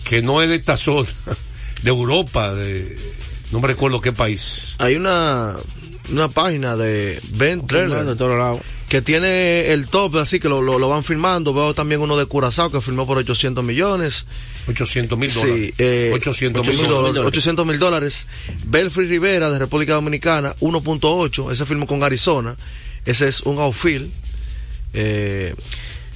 [0.03, 1.07] Que no es de esta zona,
[1.83, 2.97] de Europa, de,
[3.51, 4.75] no me recuerdo qué país.
[4.79, 5.55] Hay una,
[6.11, 10.89] una página de Ben Trailer de que tiene el top, así que lo, lo, lo
[10.89, 11.53] van firmando.
[11.53, 14.25] Veo también uno de Curazao que firmó por 800 millones.
[14.67, 15.65] 800 mil dólares.
[15.67, 17.27] Sí, eh, 800 mil 800 dólares.
[17.27, 18.27] 800 mil dólares.
[18.65, 21.51] Belfry Rivera de República Dominicana, 1.8.
[21.51, 22.55] Ese firmó con Arizona.
[23.05, 24.09] Ese es un outfield.
[24.93, 25.55] Eh,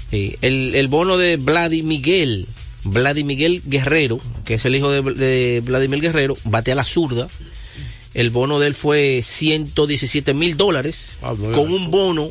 [0.09, 2.47] Sí, el, el bono de Vladimir Miguel,
[2.85, 7.27] Vladimir Miguel Guerrero, que es el hijo de, de Vladimir Guerrero, bate a la zurda.
[8.13, 12.29] El bono de él fue 117 mil dólares, Ah, no, con un bono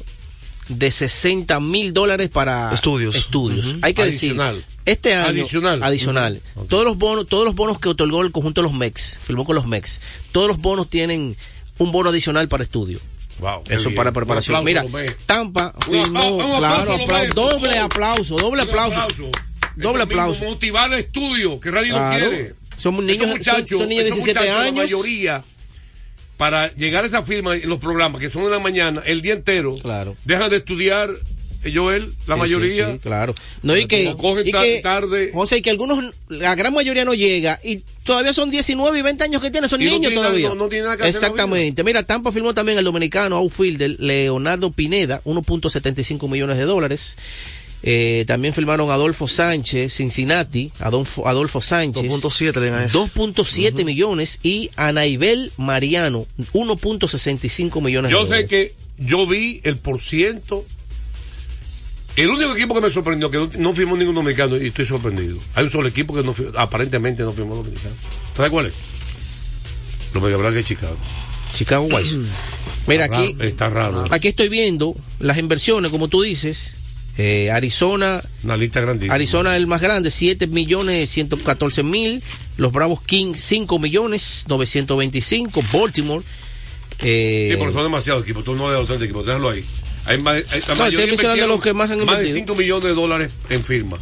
[0.68, 3.14] de 60 mil dólares para Estudios.
[3.14, 3.66] estudios.
[3.68, 3.78] Ujú.
[3.82, 4.54] Hay que Adicional.
[4.56, 5.82] decir, este año Adicional.
[5.82, 6.42] adicional.
[6.68, 9.54] Todos los bonos, todos los bonos que otorgó el conjunto de los MEX, firmó con
[9.54, 10.00] los MEX.
[10.32, 11.36] Todos los bonos tienen
[11.78, 12.98] un bono adicional para estudio.
[13.38, 14.56] Wow, Eso para preparación.
[14.56, 15.14] aplauso, Mira.
[15.26, 19.00] Tampa firmó, un claro, aplauso, aplau- Lomé, por doble aplauso, doble aplauso.
[19.00, 19.30] aplauso.
[19.76, 20.44] Doble Eso aplauso.
[20.46, 22.24] Motivar el estudio, que Radio Claro.
[22.24, 22.54] no quiere.
[22.78, 24.74] Son niños- muchachos, son- son niños de esos 17 muchachos, años.
[24.76, 25.44] La mayoría,
[26.36, 29.32] para llegar a esa firma en los programas, que son en la mañana, el día
[29.34, 30.16] entero, Claro.
[30.24, 31.10] dejan de estudiar,
[31.64, 32.86] eh, Joel, la Sí, mayoría.
[32.86, 33.34] sí, sí, claro.
[33.62, 35.30] No, y que, cogen y que- tarde.
[35.32, 39.24] José, y que algunos, la gran mayoría no llega y todavía son 19 y 20
[39.24, 40.48] años que tienen, son Y no niños tiene todavía.
[40.50, 41.82] no- no tiene nada que hacer Exactamente.
[41.82, 47.16] Mira, Tampa firmó también el dominicano outfielder Leonardo Pineda, 1.75 millones de dólares.
[47.82, 52.02] Eh, también firmaron Adolfo Sánchez, Cincinnati, Adolfo, Adolfo Sánchez.
[52.04, 52.98] 2.7 le dan a ese.
[52.98, 58.50] 2.7 millones y Anaibel Mariano, 1.65 millones de Yo sé dólares.
[58.50, 60.64] que yo vi el por ciento.
[62.16, 65.36] El único equipo que me sorprendió, que no, no firmó ningún dominicano, y estoy sorprendido.
[65.54, 67.94] Hay un solo equipo que no aparentemente no firmó dominicano.
[68.34, 68.72] ¿Sabes cuál es?
[70.14, 70.96] Los Mega Blancos de Chicago.
[71.54, 72.16] Chicago White.
[72.86, 74.04] Mira, Está aquí, raro, está raro.
[74.10, 76.76] aquí estoy viendo las inversiones, como tú dices.
[77.18, 79.14] Eh, Arizona, Una lista grandísima.
[79.14, 82.22] Arizona el más grande, 7 millones 114 mil.
[82.58, 85.62] Los Bravos Kings, 5 millones 925.
[85.72, 86.24] Baltimore.
[87.00, 88.44] Eh, Sí, pero son demasiados equipos.
[88.44, 89.64] Tú no das los 30 equipos, déjalo ahí.
[90.06, 90.56] Hay más, hay- la
[90.88, 92.34] estoy invirtieron los que más han Más de invertido.
[92.34, 93.98] 5 millones de dólares en firma.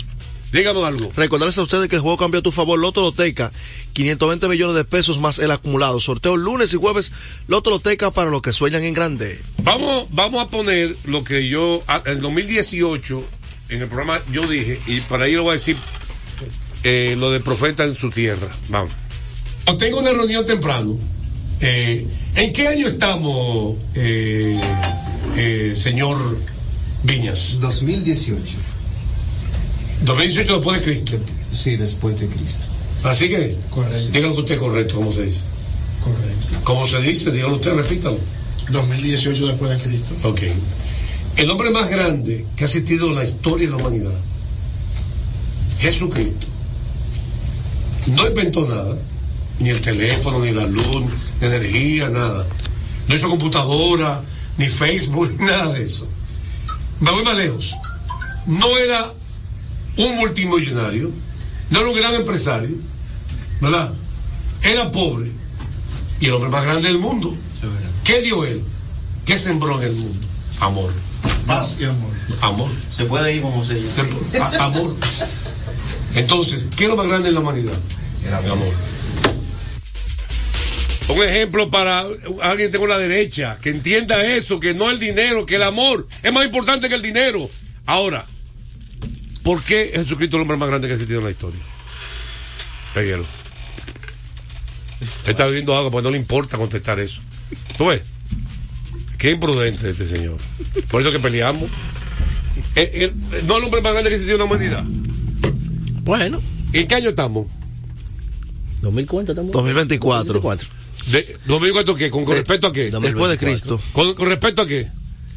[0.54, 1.12] Dígame algo.
[1.16, 2.78] Recordarles a ustedes que el juego cambió a tu favor.
[2.78, 3.50] Loto Loteca,
[3.92, 5.98] 520 millones de pesos más el acumulado.
[5.98, 7.10] Sorteo lunes y jueves.
[7.48, 9.42] Loto Loteca para los que sueñan en grande.
[9.64, 13.20] Vamos, vamos a poner lo que yo, ah, en 2018,
[13.70, 15.76] en el programa, yo dije, y para ahí lo voy a decir,
[16.84, 18.48] eh, lo de profeta en su tierra.
[18.68, 18.92] Vamos.
[19.76, 20.96] Tengo una reunión temprano.
[21.60, 24.56] Eh, ¿En qué año estamos, eh,
[25.36, 26.38] eh, señor
[27.02, 27.58] Viñas?
[27.58, 28.73] 2018.
[30.02, 31.12] 2018 después de Cristo.
[31.50, 32.58] Sí, después de Cristo.
[33.04, 34.08] Así que, Correcto.
[34.12, 35.40] dígalo usted correcto, ¿cómo se dice?
[36.02, 36.52] Correcto.
[36.64, 37.30] ¿Cómo se dice?
[37.30, 38.18] Dígalo usted, repítalo.
[38.70, 40.14] 2018 después de Cristo.
[40.24, 40.40] Ok.
[41.36, 44.12] El hombre más grande que ha existido en la historia de la humanidad,
[45.80, 46.46] Jesucristo,
[48.06, 48.96] no inventó nada,
[49.58, 51.04] ni el teléfono, ni la luz,
[51.40, 52.46] ni energía, nada.
[53.08, 54.22] No hizo computadora,
[54.58, 56.06] ni Facebook, nada de eso.
[57.00, 57.74] Me voy más lejos.
[58.46, 59.12] No era
[59.96, 61.10] un multimillonario,
[61.70, 62.76] no era un gran empresario,
[63.60, 63.92] ¿verdad?
[64.62, 65.30] Era pobre
[66.20, 67.36] y el hombre más grande del mundo.
[68.04, 68.62] ¿Qué dio él?
[69.24, 70.26] ¿Qué sembró en el mundo?
[70.60, 70.92] Amor.
[71.46, 72.10] Paz y amor.
[72.42, 72.70] Amor.
[72.94, 74.50] Se puede ir como se llama.
[74.60, 74.94] Amor.
[76.14, 77.78] Entonces, ¿qué es lo más grande en la humanidad?
[78.26, 78.72] El amor.
[81.08, 82.04] Un ejemplo para
[82.42, 86.32] alguien de la derecha, que entienda eso, que no el dinero, que el amor es
[86.32, 87.48] más importante que el dinero.
[87.84, 88.26] Ahora,
[89.44, 91.60] ¿por qué Jesucristo es el hombre más grande que ha existido en la historia?
[95.26, 97.20] Él está bebiendo agua porque no le importa contestar eso.
[97.76, 98.02] ¿Tú ves?
[99.18, 100.36] Qué imprudente este señor.
[100.90, 101.70] Por eso que peleamos.
[102.74, 104.84] El- el- no el hombre más grande que existió en la humanidad.
[106.02, 106.40] Bueno.
[106.72, 107.46] ¿En qué año estamos?
[108.82, 109.52] 2040 estamos.
[109.52, 110.34] 2024.
[111.10, 112.10] De, ¿2024 qué?
[112.10, 112.90] ¿Con, con respecto a qué?
[112.90, 113.80] Después de Cristo.
[113.92, 114.88] ¿Con, con respecto a qué?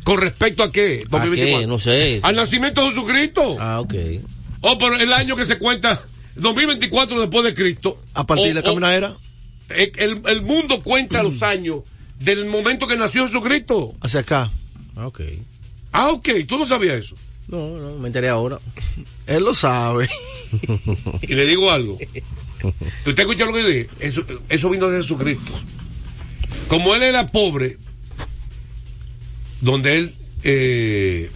[0.08, 1.03] ¿Con respecto a qué?
[1.12, 1.68] ¿A qué?
[1.68, 2.22] No sé.
[2.24, 3.58] Al nacimiento de Jesucristo.
[3.60, 3.93] Ah, ok.
[4.62, 6.01] Oh, pero el año que se cuenta,
[6.36, 8.01] 2024 después de Cristo.
[8.14, 9.14] A partir O- de o- la era.
[9.68, 11.82] El, mundo cuenta los años
[12.22, 13.95] del momento que nació Jesucristo.
[13.99, 14.49] Hacia acá.
[14.95, 15.22] Ah, ok.
[15.91, 16.30] Ah, ok.
[16.47, 17.16] ¿Tú no sabías eso?
[17.49, 18.60] No, no, me enteré ahora.
[19.26, 20.08] Él lo sabe.
[21.22, 21.97] Y le digo algo.
[23.05, 23.89] ¿Usted escucha lo que yo dije?
[23.99, 25.51] Eso, eso vino de Jesucristo.
[26.70, 27.78] Como él era pobre,
[29.62, 30.12] donde él
[30.43, 31.30] eh,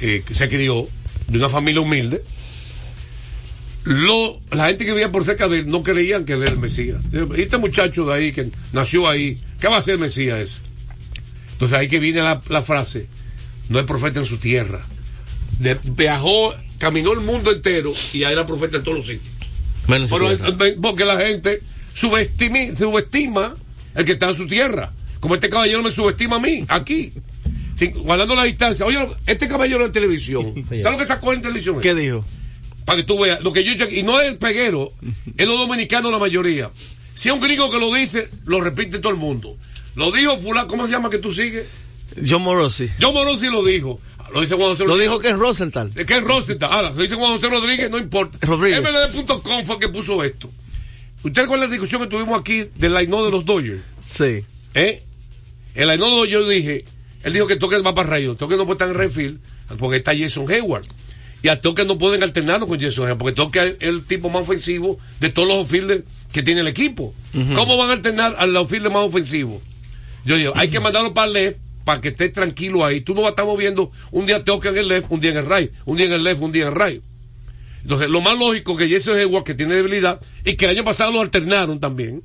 [0.00, 0.86] eh, se crió,
[1.28, 2.22] de una familia humilde,
[3.84, 6.58] lo, la gente que vivía por cerca de él no creían que él era el
[6.58, 7.02] Mesías.
[7.36, 10.60] Este muchacho de ahí que nació ahí, ¿qué va a ser el Mesías ese?
[11.54, 13.06] Entonces ahí que viene la, la frase,
[13.68, 14.80] no es profeta en su tierra.
[15.58, 19.34] De- viajó, caminó el mundo entero y ahí era profeta en todos los sitios.
[19.88, 21.60] Menos Pero, eh, porque la gente
[21.94, 23.52] subestimi- subestima
[23.96, 24.92] el que está en su tierra.
[25.18, 27.12] Como este caballero me subestima a mí, aquí.
[27.74, 28.84] Sin- guardando la distancia.
[28.86, 30.54] Oye, este caballero en televisión.
[30.68, 31.80] ¿Sabes lo que sacó en televisión?
[31.80, 32.24] ¿Qué dijo?
[32.84, 33.40] Para que tú veas.
[33.42, 33.98] Lo que yo he.
[33.98, 34.92] Y no es el peguero,
[35.36, 36.70] es los dominicanos la mayoría.
[37.14, 39.56] Si es un gringo que lo dice, lo repite todo el mundo.
[39.94, 41.66] Lo dijo fulano, ¿cómo se llama que tú sigues?
[42.26, 42.88] John Morosi.
[43.00, 44.00] John Morosi lo dijo.
[44.32, 45.90] Lo dice Juan José Lo dijo que es Rosenthal.
[45.94, 46.72] ¿Qué es Rosenthal?
[46.72, 48.38] Ahora, se dice Juan José Rodríguez, no importa.
[48.40, 48.80] Rodríguez.
[48.80, 50.50] MLD.com fue el que puso esto.
[51.22, 53.82] ¿Usted recuerda la discusión que tuvimos aquí del Ainó de los Dodgers?
[54.04, 54.44] Sí.
[54.74, 55.02] ¿Eh?
[55.74, 56.84] El Ainó de los Dodgers, yo dije,
[57.22, 59.40] él dijo que Toque va para Rayo, Toque no puede estar en Redfield
[59.78, 60.84] porque está Jason Hayward.
[61.42, 64.42] Y a Toque no pueden alternarlo con Jason Hayward porque Toque es el tipo más
[64.42, 67.14] ofensivo de todos los outfielders que tiene el equipo.
[67.54, 69.60] ¿Cómo van a alternar al outfielder más ofensivo?
[70.24, 73.00] Yo digo, hay que mandarlo para el left para que esté tranquilo ahí.
[73.00, 75.38] Tú no vas a estar moviendo un día Toque en el left, un día en
[75.38, 77.02] el right, un día en el left, un día en el right.
[77.82, 81.10] Entonces, lo más lógico que Jason Hayward, que tiene debilidad, y que el año pasado
[81.10, 82.22] lo alternaron también,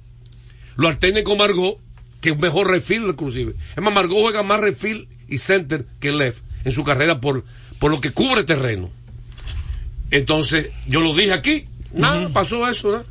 [0.76, 1.80] lo alternen con Margot,
[2.28, 3.54] que es mejor refill inclusive.
[3.78, 7.46] Es más, Margot juega más refill y center que left en su carrera por,
[7.80, 8.92] por lo que cubre terreno.
[10.12, 13.04] Entonces, yo lo dije aquí, nada, pasó eso, ¿no?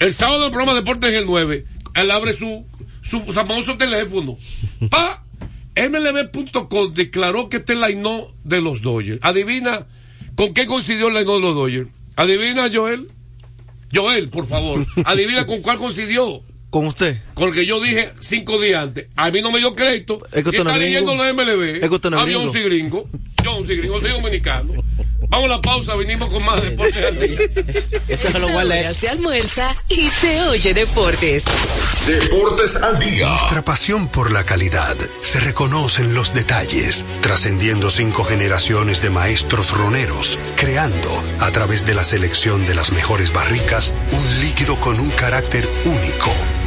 [0.00, 1.64] El sábado del programa Deportes en el 9,
[1.94, 2.66] él abre su,
[3.00, 4.36] su famoso teléfono.
[4.90, 5.24] Pa,
[5.74, 9.20] MLB.com declaró que este es el line de los Dodgers.
[9.22, 9.86] Adivina
[10.34, 11.88] con qué coincidió el line de los Dodgers.
[12.16, 13.10] Adivina, Joel.
[13.94, 14.86] Joel, por favor.
[15.06, 16.42] Adivina con cuál coincidió.
[16.70, 17.18] Con usted.
[17.34, 19.06] Con el que yo dije cinco días antes.
[19.16, 20.18] A mí no me dio crédito.
[20.26, 21.82] Es que usted está es leyendo la MLB.
[21.82, 22.64] Es que usted no es yo gringo.
[22.68, 23.08] gringo.
[23.42, 24.72] Yo soy gringo, soy dominicano.
[25.30, 27.38] Vamos a la pausa, venimos con más deportes al día.
[28.08, 28.94] Eso se lo guarda.
[28.94, 31.44] Se almuerza y se oye deportes.
[32.06, 33.28] Deportes al día.
[33.28, 39.72] Nuestra pasión por la calidad se reconoce en los detalles, trascendiendo cinco generaciones de maestros
[39.72, 45.10] roneros, creando, a través de la selección de las mejores barricas, un líquido con un
[45.10, 46.32] carácter único,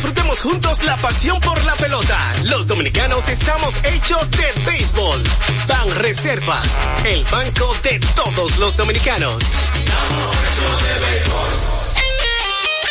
[0.00, 2.16] Disfrutemos juntos la pasión por la pelota.
[2.44, 5.22] Los dominicanos estamos hechos de béisbol.
[5.68, 9.42] Ban Reservas, el banco de todos los dominicanos.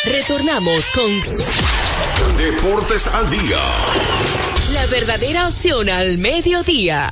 [0.04, 3.58] Retornamos con Deportes al día.
[4.68, 7.10] la verdadera opción al mediodía.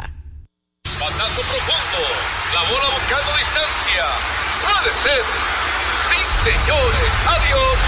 [0.85, 2.07] Batazo profundo.
[2.55, 4.05] La bola buscando distancia.
[4.63, 5.25] Puede ser.
[6.09, 7.11] Sí, señores.
[7.27, 7.88] Adiós.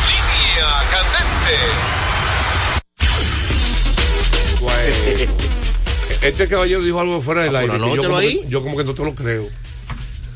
[0.90, 1.58] Candente.
[6.22, 7.78] Este caballero dijo algo fuera del Ah, aire.
[7.78, 8.40] yo, como ahí.
[8.42, 9.46] que, yo como que no te lo creo.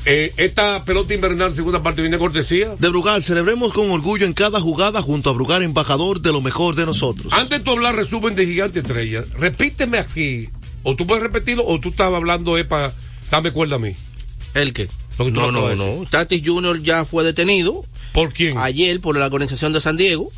[0.07, 2.75] Eh, esta pelota invernal segunda parte viene cortesía.
[2.79, 6.75] De Brugal, celebremos con orgullo en cada jugada junto a Brugal, embajador de lo mejor
[6.75, 7.33] de nosotros.
[7.33, 10.49] Antes de tú hablar resumen de Gigante Estrella, repíteme aquí.
[10.83, 12.93] O tú puedes repetirlo o tú estabas hablando es para
[13.31, 13.95] darme cuerda a mí.
[14.53, 14.89] ¿El qué?
[15.19, 16.07] No, no, no.
[16.11, 16.83] Tatis Jr.
[16.83, 17.85] ya fue detenido.
[18.15, 18.57] ¿Por quién?
[18.57, 20.33] Ayer por la organización de San Diego.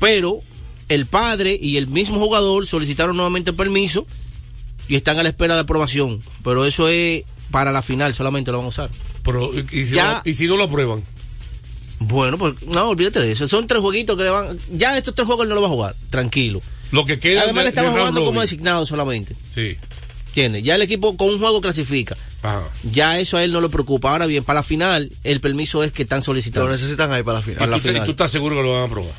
[0.00, 0.40] Pero
[0.88, 4.06] el padre y el mismo jugador solicitaron nuevamente permiso
[4.88, 6.22] y están a la espera de aprobación.
[6.42, 8.90] Pero eso es para la final, solamente lo van a usar.
[9.24, 11.02] Pero, ¿y, si Ya- no, y si no lo aprueban?
[12.00, 13.48] Bueno, pues no, olvídate de eso.
[13.48, 14.56] Son tres jueguitos que le van.
[14.70, 16.62] Ya estos tres juegos no lo va a jugar, tranquilo.
[16.92, 19.34] Lo que queda Además, de- le estaba jugando como designado solamente.
[19.52, 19.76] Sí.
[20.38, 20.62] ¿Entiendes?
[20.62, 22.16] Ya el equipo con un juego clasifica.
[22.42, 22.62] Ajá.
[22.90, 24.12] Ya eso a él no le preocupa.
[24.12, 26.66] Ahora bien, para la final, el permiso es que están solicitando.
[26.68, 27.58] Lo necesitan ahí para la final.
[27.58, 28.06] Para la ¿Y tú, te- final.
[28.06, 29.12] tú estás seguro que lo van a aprobar?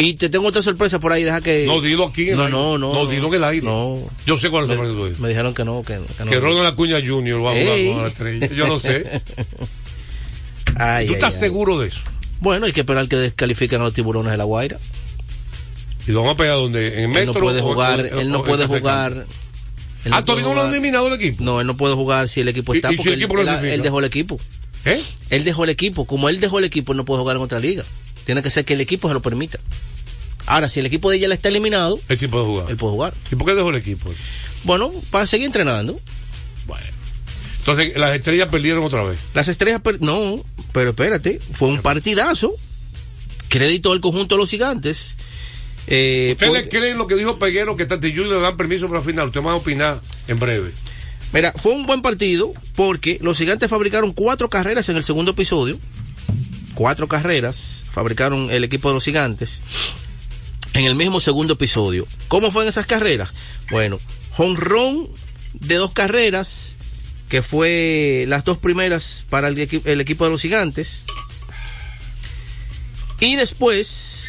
[0.00, 1.66] Y te tengo otra sorpresa por ahí, deja que.
[1.66, 2.94] No, dilo aquí en el No, no, no.
[2.94, 3.66] No, dilo en el aire.
[3.66, 3.98] No.
[4.26, 5.16] Yo sé cuál es Me, el sorpresa tuya.
[5.20, 6.30] me dijeron que no, que, que no.
[6.30, 7.44] Que Ronald Acuña Jr.
[7.44, 8.46] va a jugar con la estrella.
[8.54, 9.04] Yo no sé.
[10.76, 11.40] Ay, ¿Tú ay, estás ay.
[11.40, 12.00] seguro de eso?
[12.40, 14.78] Bueno, hay que esperar que descalifiquen a los tiburones de la Guaira.
[16.06, 17.02] ¿Y lo van a pegar donde?
[17.02, 17.34] ¿En Él metro?
[17.34, 19.12] no puede jugar, o- él no puede jugar.
[19.12, 19.32] Campo?
[20.08, 21.42] Él Ah, no todavía no lo han eliminado el equipo.
[21.42, 23.20] No, él no puede jugar si el equipo ¿Y- está y si porque el él,
[23.22, 23.74] equipo él- clasifica?
[23.74, 24.40] él dejó el equipo.
[24.84, 25.02] ¿Eh?
[25.30, 26.04] Él dejó el equipo.
[26.06, 27.84] Como él dejó el equipo, él no puede jugar en otra liga.
[28.24, 29.58] Tiene que ser que el equipo se lo permita.
[30.46, 32.70] Ahora, si el equipo de ella está eliminado, Él sí puede jugar.
[32.70, 33.14] él puede jugar.
[33.30, 34.10] ¿Y por qué dejó el equipo?
[34.64, 36.00] Bueno, para seguir entrenando.
[37.60, 39.18] Entonces, las estrellas perdieron otra vez.
[39.34, 40.42] Las estrellas, per- no,
[40.72, 42.54] pero espérate, fue un partidazo.
[43.48, 45.16] Crédito al conjunto de los gigantes.
[45.90, 48.86] Eh, ¿Ustedes por- le creen lo que dijo Peguero que Tati Junior le dan permiso
[48.88, 49.28] para la final?
[49.28, 50.70] Usted va a opinar en breve.
[51.32, 55.78] Mira, fue un buen partido porque los gigantes fabricaron cuatro carreras en el segundo episodio.
[56.74, 59.62] Cuatro carreras fabricaron el equipo de los gigantes
[60.74, 62.06] en el mismo segundo episodio.
[62.28, 63.30] ¿Cómo fueron esas carreras?
[63.70, 63.98] Bueno,
[64.36, 65.08] honrón
[65.54, 66.76] de dos carreras,
[67.28, 71.04] que fue las dos primeras para el, equi- el equipo de los gigantes.
[73.20, 74.27] Y después,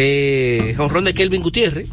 [0.00, 1.88] eh, honrón de Kelvin Gutiérrez,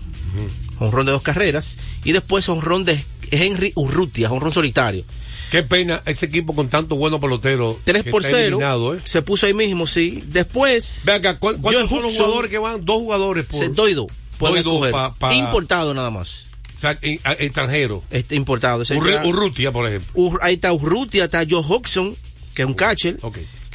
[0.79, 1.77] honrón de dos carreras.
[2.03, 5.03] Y después honrón de Henry Urrutia, honrón solitario.
[5.51, 7.79] Qué pena ese equipo con tanto bueno pelotero.
[7.83, 8.47] 3 que por está 0.
[8.47, 8.99] eliminado, ¿eh?
[9.05, 10.23] Se puso ahí mismo, sí.
[10.27, 11.01] Después.
[11.05, 12.83] Ve acá, ¿cu- ¿cuántos son los jugadores que van?
[12.83, 13.59] Dos jugadores por.
[13.59, 14.07] Se doy dos.
[14.39, 14.91] Doy dos escoger.
[14.91, 16.47] pa- pa- Importado nada más.
[16.77, 18.03] O sea, en- a- extranjero.
[18.11, 18.83] Este importado.
[18.83, 20.11] Urru- ya- Urrutia, por ejemplo.
[20.15, 22.15] Ur- ahí está Urrutia, está Joe Hodgson,
[22.53, 23.17] que es un catcher.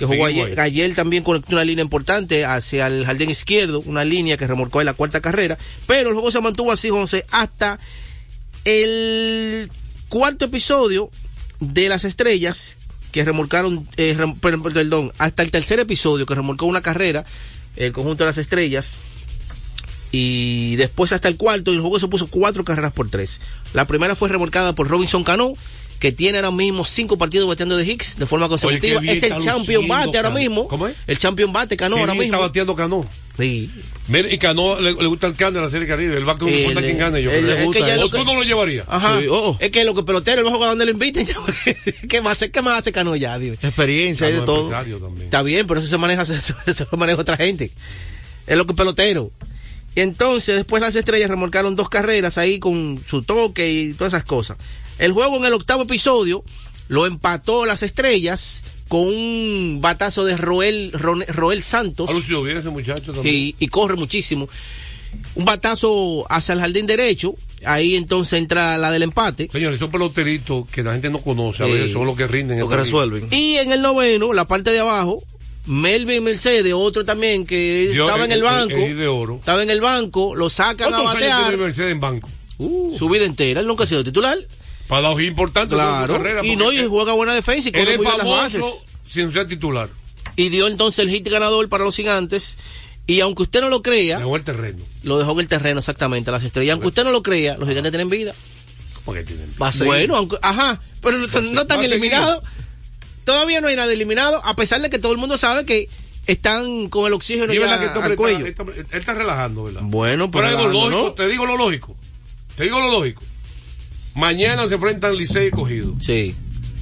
[0.01, 4.37] Que jugó ayer, ayer también conectó una línea importante hacia el jardín izquierdo, una línea
[4.37, 5.59] que remolcó en la cuarta carrera.
[5.87, 7.79] Pero el juego se mantuvo así, José, hasta
[8.65, 9.71] el
[10.09, 11.11] cuarto episodio
[11.61, 12.79] de las estrellas
[13.13, 17.25] que remolcaron, eh, rem- perdón, hasta el tercer episodio que remolcó una carrera,
[17.77, 18.99] el conjunto de las estrellas.
[20.13, 23.41] Y después hasta el cuarto, y el juego se puso cuatro carreras por tres.
[23.75, 25.53] La primera fue remolcada por Robinson Cano,
[26.01, 29.01] que tiene ahora mismo cinco partidos bateando de Hicks de forma consecutiva.
[29.05, 30.67] es el champion bate ahora mismo.
[30.67, 30.97] ¿Cómo es?
[31.07, 32.25] El champion bate Cano ahora mismo.
[32.25, 33.07] está bateando Cano.
[33.37, 33.71] Sí.
[34.09, 36.19] Mira, y Cano le, le gusta el can de la Serie Caribe.
[36.25, 37.23] Va con no importa quién gane.
[37.23, 37.55] Yo él- creo.
[37.71, 38.85] es que ya o lo tú que- no lo llevarías.
[38.89, 39.21] Ajá.
[39.21, 39.57] Sí, oh.
[39.61, 41.27] Es que lo que pelotero, el va a jugar donde lo inviten.
[42.09, 43.39] ¿Qué más, hace- ¿Qué más hace Cano ya?
[43.39, 43.57] Dime.
[43.63, 44.69] Experiencia y de todo.
[44.71, 45.25] también.
[45.27, 47.71] Está bien, pero eso se maneja, eso, eso lo maneja otra gente.
[48.47, 49.31] Es lo que pelotero.
[49.95, 54.25] Y entonces, después las estrellas remolcaron dos carreras ahí con su toque y todas esas
[54.25, 54.57] cosas.
[55.01, 56.45] El juego en el octavo episodio
[56.89, 62.11] lo empató las estrellas con un batazo de Roel, Roel Santos.
[62.11, 63.35] Ha lucido bien ese muchacho también.
[63.35, 64.49] y, y corre muchísimo.
[65.35, 67.35] Un batazo hacia el jardín derecho.
[67.65, 69.49] Ahí entonces entra la del empate.
[69.51, 71.63] Señores, son peloteritos que la gente no conoce.
[71.63, 72.59] A veces son los que rinden.
[72.59, 73.29] Lo en que resuelven.
[73.31, 75.23] Y en el noveno, la parte de abajo,
[75.67, 78.75] Melvin Mercedes, otro también que Yo, estaba en el banco.
[78.75, 79.37] de oro.
[79.37, 81.49] Estaba en el banco, lo sacan a ¿Cuántos años batear.
[81.49, 82.29] tiene Mercedes en banco?
[82.99, 84.37] Su vida entera, él nunca ha sido titular.
[84.91, 86.13] Para hoja importante de su Claro.
[86.15, 86.41] carrera.
[86.45, 88.87] Y no, y juega buena defensa y corre es muy bien las famoso bases.
[89.07, 89.89] sin ser titular.
[90.37, 92.57] Y dio entonces el hit ganador para los gigantes.
[93.07, 94.85] Y aunque usted no lo crea, Dejó el terreno.
[95.05, 96.75] lo dejó en el terreno exactamente, las estrellas.
[96.75, 98.35] Aunque usted no lo crea, los gigantes tienen vida.
[99.05, 99.51] ¿Cómo que tienen?
[99.61, 99.87] Va a seguir.
[99.87, 102.43] Bueno, aunque, ajá, pero no, no están eliminados.
[103.25, 105.89] Todavía no hay nada eliminado, a pesar de que todo el mundo sabe que
[106.27, 108.47] están con el oxígeno es ya que este al cuello.
[108.47, 109.81] está, está relajando, ¿verdad?
[109.85, 111.13] Bueno, Pero pero lógico, ¿no?
[111.13, 111.97] te digo lo lógico.
[112.57, 113.23] Te digo lo lógico.
[114.15, 115.95] Mañana se enfrentan Licey y Cogido.
[116.01, 116.35] Sí.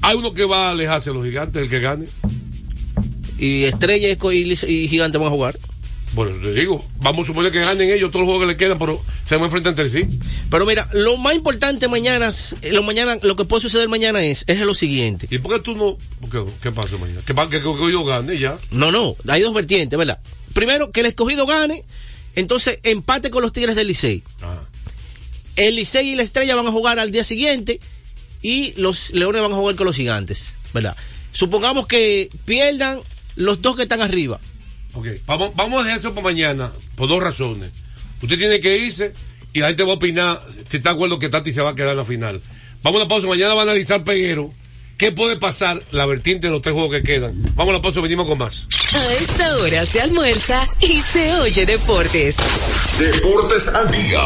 [0.02, 2.06] Hay uno que va a alejarse de los gigantes, el que gane.
[3.38, 5.58] Y Estrella y, Gigante van a jugar.
[6.14, 8.78] Bueno, te digo, vamos a suponer que ganen ellos todos los juegos que le quedan,
[8.78, 10.06] pero se van a enfrentar entre sí.
[10.50, 12.30] Pero mira, lo más importante mañana,
[12.70, 15.28] lo mañana, lo que puede suceder mañana es, es lo siguiente.
[15.30, 15.98] ¿Y por qué tú no?
[16.30, 17.20] qué, ¿Qué pasa mañana?
[17.26, 18.56] Que, que, que Cogido gane ya.
[18.70, 20.18] No, no, hay dos vertientes, ¿verdad?
[20.54, 21.84] Primero, que el escogido gane,
[22.34, 24.22] entonces empate con los Tigres del Licey.
[24.42, 24.60] Ah.
[25.58, 27.80] El Licey y la Estrella van a jugar al día siguiente
[28.40, 30.96] y los Leones van a jugar con los Gigantes, ¿verdad?
[31.32, 33.00] Supongamos que pierdan
[33.34, 34.40] los dos que están arriba.
[34.94, 37.70] Ok, vamos, vamos a dejar eso para mañana, por dos razones.
[38.22, 39.12] Usted tiene que irse
[39.52, 41.74] y la gente va a opinar si está de acuerdo que Tati se va a
[41.74, 42.40] quedar en la final.
[42.82, 44.52] Vamos a la pausa, mañana va a analizar Peguero.
[44.98, 47.32] ¿Qué puede pasar la vertiente de los tres juegos que quedan?
[47.54, 48.66] Vamos a la pausa, venimos con más.
[48.92, 52.36] A esta hora se almuerza y se oye deportes.
[52.98, 54.20] Deportes al día.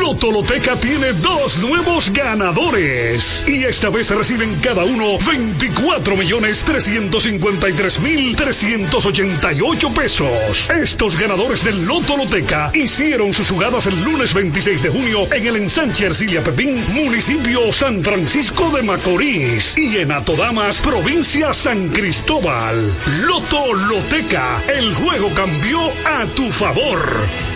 [0.00, 3.44] Loto Loteca tiene dos nuevos ganadores.
[3.46, 10.70] Y esta vez reciben cada uno 24 millones 353 mil 388 pesos.
[10.70, 15.56] Estos ganadores del Loto Loteca hicieron sus jugadas el lunes 26 de junio en el
[15.56, 19.76] ensanche Ercilia Pepín, municipio San Francisco de Macorís.
[19.76, 22.94] Y en Atodamas, provincia San Cristóbal.
[23.22, 27.55] Loto Loteca, el juego cambió a tu favor.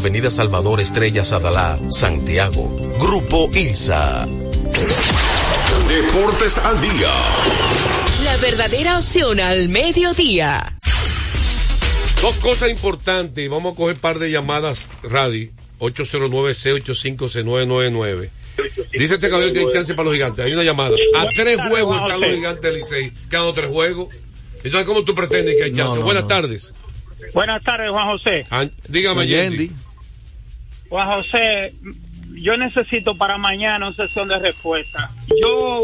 [0.01, 2.75] Avenida Salvador Estrella Sadalá, Santiago.
[2.99, 4.27] Grupo ILSA.
[5.87, 7.13] Deportes al día.
[8.23, 10.75] La verdadera opción al mediodía.
[12.19, 13.47] Dos cosas importantes.
[13.47, 15.51] Vamos a coger un par de llamadas, Radi.
[15.77, 18.29] 809-C85-C999.
[18.93, 20.43] Dice este caballero que hay chance para los gigantes.
[20.43, 20.95] Hay una llamada.
[21.15, 23.11] A tres juegos están los gigantes del Licey.
[23.29, 24.07] Quedan tres juegos.
[24.63, 25.99] Entonces, ¿cómo tú pretendes que hay chance?
[25.99, 26.73] Buenas tardes.
[27.35, 28.47] Buenas tardes, Juan José.
[28.49, 29.69] Ah, dígame, Yendi.
[30.91, 31.73] Juan José,
[32.33, 35.09] yo necesito para mañana una sesión de respuesta.
[35.41, 35.83] Yo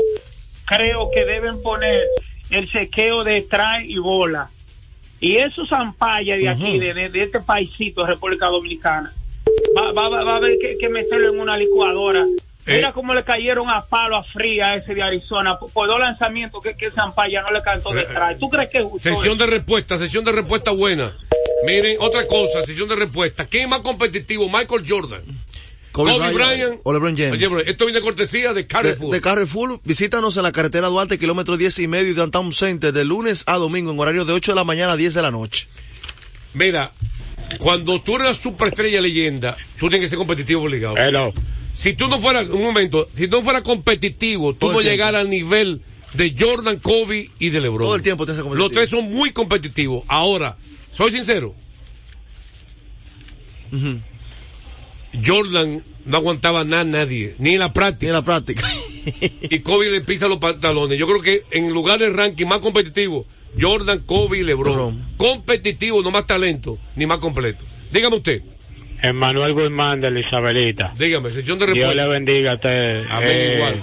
[0.66, 2.02] creo que deben poner
[2.50, 4.50] el chequeo de strike y bola.
[5.22, 9.12] Y esos zampallas de aquí, de, de- de este paisito, República Dominicana,
[9.78, 12.26] va, va, va- va a haber que, que meterlo en una licuadora.
[12.66, 16.62] Mira cómo le cayeron a palo a fría ese de Arizona por, por dos lanzamientos
[16.62, 18.40] que, que Zampaya no le cantó de strike.
[18.40, 21.14] ¿Tú crees que es justo Sesión de respuesta, sesión de respuesta buena.
[21.66, 23.46] Miren, otra cosa, sesión de respuesta.
[23.46, 24.48] ¿Quién es más competitivo?
[24.50, 25.24] Michael Jordan.
[25.92, 27.34] Kobe Kobe, Bryant o LeBron James.
[27.34, 29.12] Oye, bro, esto viene de cortesía de De, Carrefour.
[29.12, 33.04] de Carrefour, visítanos en la carretera Duarte, kilómetro 10 y medio y Downtown Center, de
[33.04, 35.68] lunes a domingo, en horario de 8 de la mañana a 10 de la noche.
[36.54, 36.92] Mira,
[37.60, 40.96] cuando tú eres superestrella leyenda, tú tienes que ser competitivo obligado.
[41.72, 45.30] Si tú no fueras, un momento, si tú no fueras competitivo, tú no llegaras al
[45.30, 45.82] nivel
[46.14, 47.88] de Jordan, Kobe y de LeBron.
[47.88, 48.68] Todo el tiempo tienes que ser competitivo.
[48.68, 50.04] Los tres son muy competitivos.
[50.08, 50.58] Ahora,
[50.98, 51.54] soy sincero,
[55.26, 58.06] Jordan no aguantaba nada a nadie, ni en la práctica.
[58.06, 58.68] Ni en la práctica.
[59.42, 60.98] y Kobe le pisa los pantalones.
[60.98, 63.26] Yo creo que en lugar del ranking más competitivo,
[63.60, 65.02] Jordan, Kobe y LeBron.
[65.18, 67.64] Competitivo, no más talento, ni más completo.
[67.92, 68.42] Dígame usted.
[69.02, 70.94] Emanuel Guzmán de la Isabelita.
[70.98, 72.02] Dígame, sesión de Dios respuesta.
[72.04, 73.04] le bendiga a usted.
[73.10, 73.82] Amén, igual.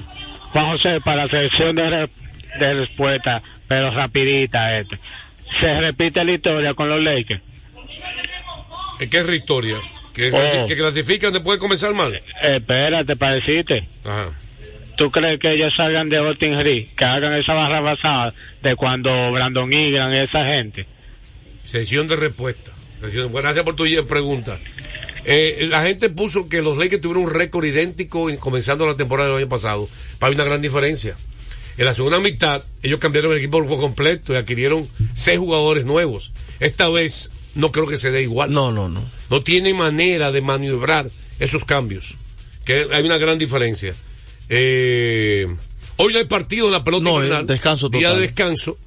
[0.53, 2.11] Juan José, para la sesión de, re-
[2.59, 4.99] de respuesta, pero rapidita este.
[5.61, 7.41] Se repite la historia con los Lakers.
[9.01, 9.77] Es que es historia.
[10.13, 10.67] Que, Oh.
[10.67, 12.21] que clasifican después de comenzar mal.
[12.43, 13.89] Espérate, para decirte.
[14.05, 14.31] Ajá.
[14.97, 18.33] ¿Tú crees que ellos salgan de Austin Reed, que hagan esa barra basada
[18.63, 20.87] de cuando Brandon Ingram y esa gente?
[21.65, 22.71] Sesión de respuesta.
[23.01, 24.57] Sesión- bueno, gracias por tu pregunta.
[25.25, 29.31] Eh, la gente puso que los Lakers tuvieron un récord idéntico en- comenzando la temporada
[29.31, 29.89] del año pasado.
[30.21, 31.17] Hay una gran diferencia.
[31.77, 36.33] En la segunda mitad, ellos cambiaron el equipo por completo y adquirieron seis jugadores nuevos.
[36.61, 38.53] Esta vez no creo que se dé igual.
[38.53, 39.03] No, no, no.
[39.31, 41.11] No tiene manera de maniobrar
[41.41, 42.15] esos cambios.
[42.65, 43.95] Que hay una gran diferencia.
[44.49, 45.47] Eh,
[45.97, 47.47] hoy no hay partido en la pelota No, invernal.
[47.51, 48.79] eh, Día de descanso.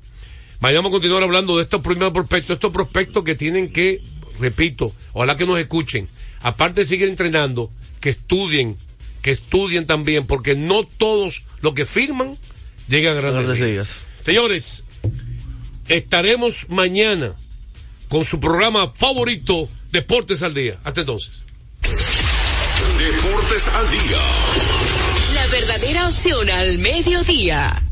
[0.60, 4.02] Vayamos a continuar hablando de estos primeros prospectos, estos prospectos que tienen que,
[4.40, 6.08] repito, ojalá que nos escuchen,
[6.42, 8.76] aparte de seguir entrenando, que estudien,
[9.22, 12.38] que estudien también, porque no todos los que firman
[12.88, 13.88] llegan a grandes Grandes ligas.
[13.90, 14.26] ligas.
[14.26, 14.84] Señores,
[15.88, 17.34] estaremos mañana
[18.10, 20.80] con su programa favorito, Deportes al Día.
[20.84, 21.44] Hasta entonces.
[21.82, 24.18] Deportes al día.
[25.34, 27.84] La verdadera opción al mediodía.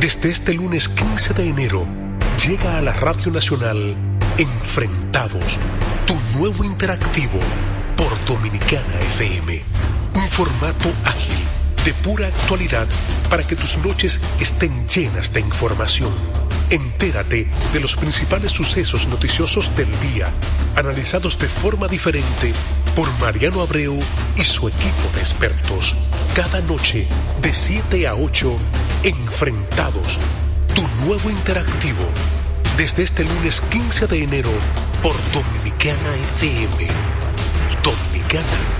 [0.00, 1.86] Desde este lunes 15 de enero
[2.46, 3.94] llega a la Radio Nacional
[4.38, 5.58] Enfrentados,
[6.06, 7.38] tu nuevo interactivo
[8.00, 9.62] por Dominicana FM.
[10.14, 11.36] Un formato ágil,
[11.84, 12.88] de pura actualidad,
[13.28, 16.10] para que tus noches estén llenas de información,
[16.70, 20.30] Entérate de los principales sucesos noticiosos del día,
[20.76, 22.54] analizados de forma diferente
[22.94, 24.00] por Mariano Abreu
[24.36, 25.94] y su equipo de expertos.
[26.34, 27.06] Cada noche,
[27.42, 28.56] de 7 a 8,
[29.02, 30.18] Enfrentados,
[30.74, 32.04] tu nuevo interactivo.
[32.78, 34.52] Desde este lunes 15 de enero
[35.02, 37.19] por Dominicana FM.
[38.30, 38.79] Dominicana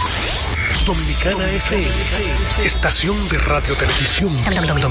[0.91, 4.37] Dominicana FM, estación de radio televisión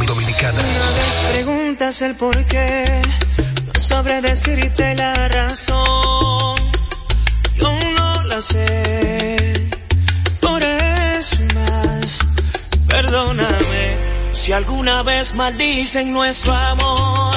[0.06, 0.58] dominicana.
[0.58, 3.02] Una vez preguntas el por qué,
[3.66, 6.56] no sabré decirte la razón.
[7.54, 9.68] Yo no la sé,
[10.40, 12.20] por eso más,
[12.88, 13.98] perdóname.
[14.32, 17.36] Si alguna vez maldicen nuestro amor,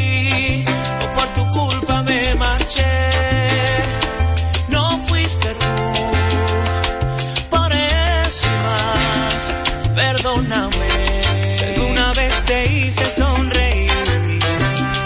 [12.91, 13.89] hice sonreír,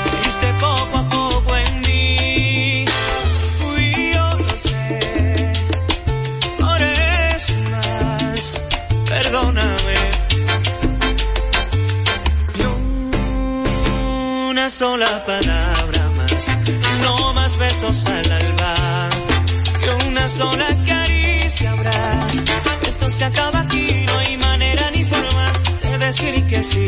[0.10, 2.86] creíste poco a poco en mí.
[3.60, 5.54] Fui yo, lo sé.
[6.58, 8.66] Por eso y más,
[9.08, 9.98] perdóname.
[12.56, 12.64] Ni
[14.50, 16.58] una sola palabra más,
[17.04, 19.10] no más besos al alba,
[19.80, 22.20] que una sola caricia habrá.
[22.88, 25.52] Esto se acaba aquí, no hay manera ni forma
[25.84, 26.88] de decir que sí.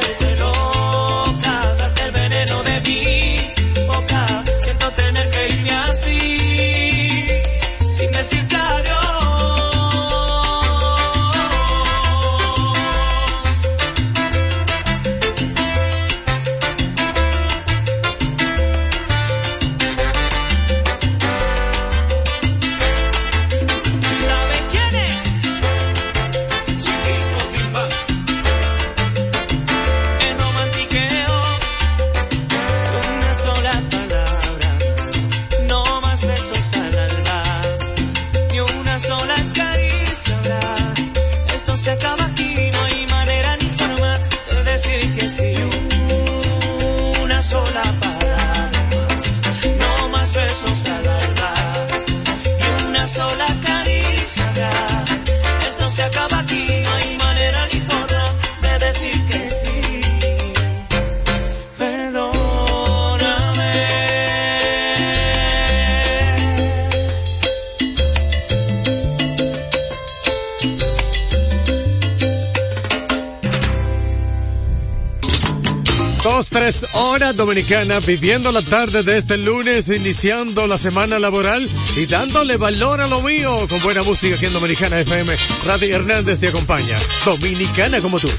[77.41, 83.07] dominicana, viviendo la tarde de este lunes, iniciando la semana laboral y dándole valor a
[83.07, 85.33] lo mío con buena música aquí en Dominicana FM.
[85.65, 86.95] Radio Hernández te acompaña.
[87.25, 88.29] Dominicana como tú.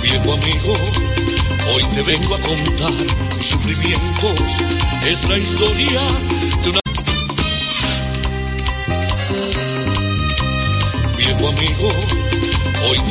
[0.00, 0.74] Viejo amigo,
[1.74, 2.92] hoy te vengo a contar
[3.42, 4.34] sufrimientos.
[5.06, 6.00] Es la historia
[6.62, 6.89] de una...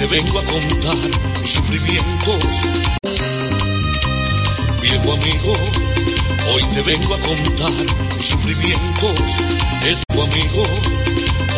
[0.09, 0.95] vengo a contar
[1.41, 2.43] mis sufrimientos.
[4.81, 5.53] Viejo amigo,
[6.51, 7.71] hoy te vengo a contar
[8.15, 9.13] mis sufrimientos.
[9.87, 10.63] Es tu amigo,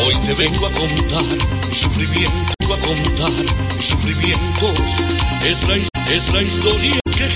[0.03, 1.23] hoy te vengo a contar
[1.67, 2.55] mis sufrimientos.
[2.71, 4.79] A contar mis sufrimientos.
[5.45, 7.10] Es la, es la historia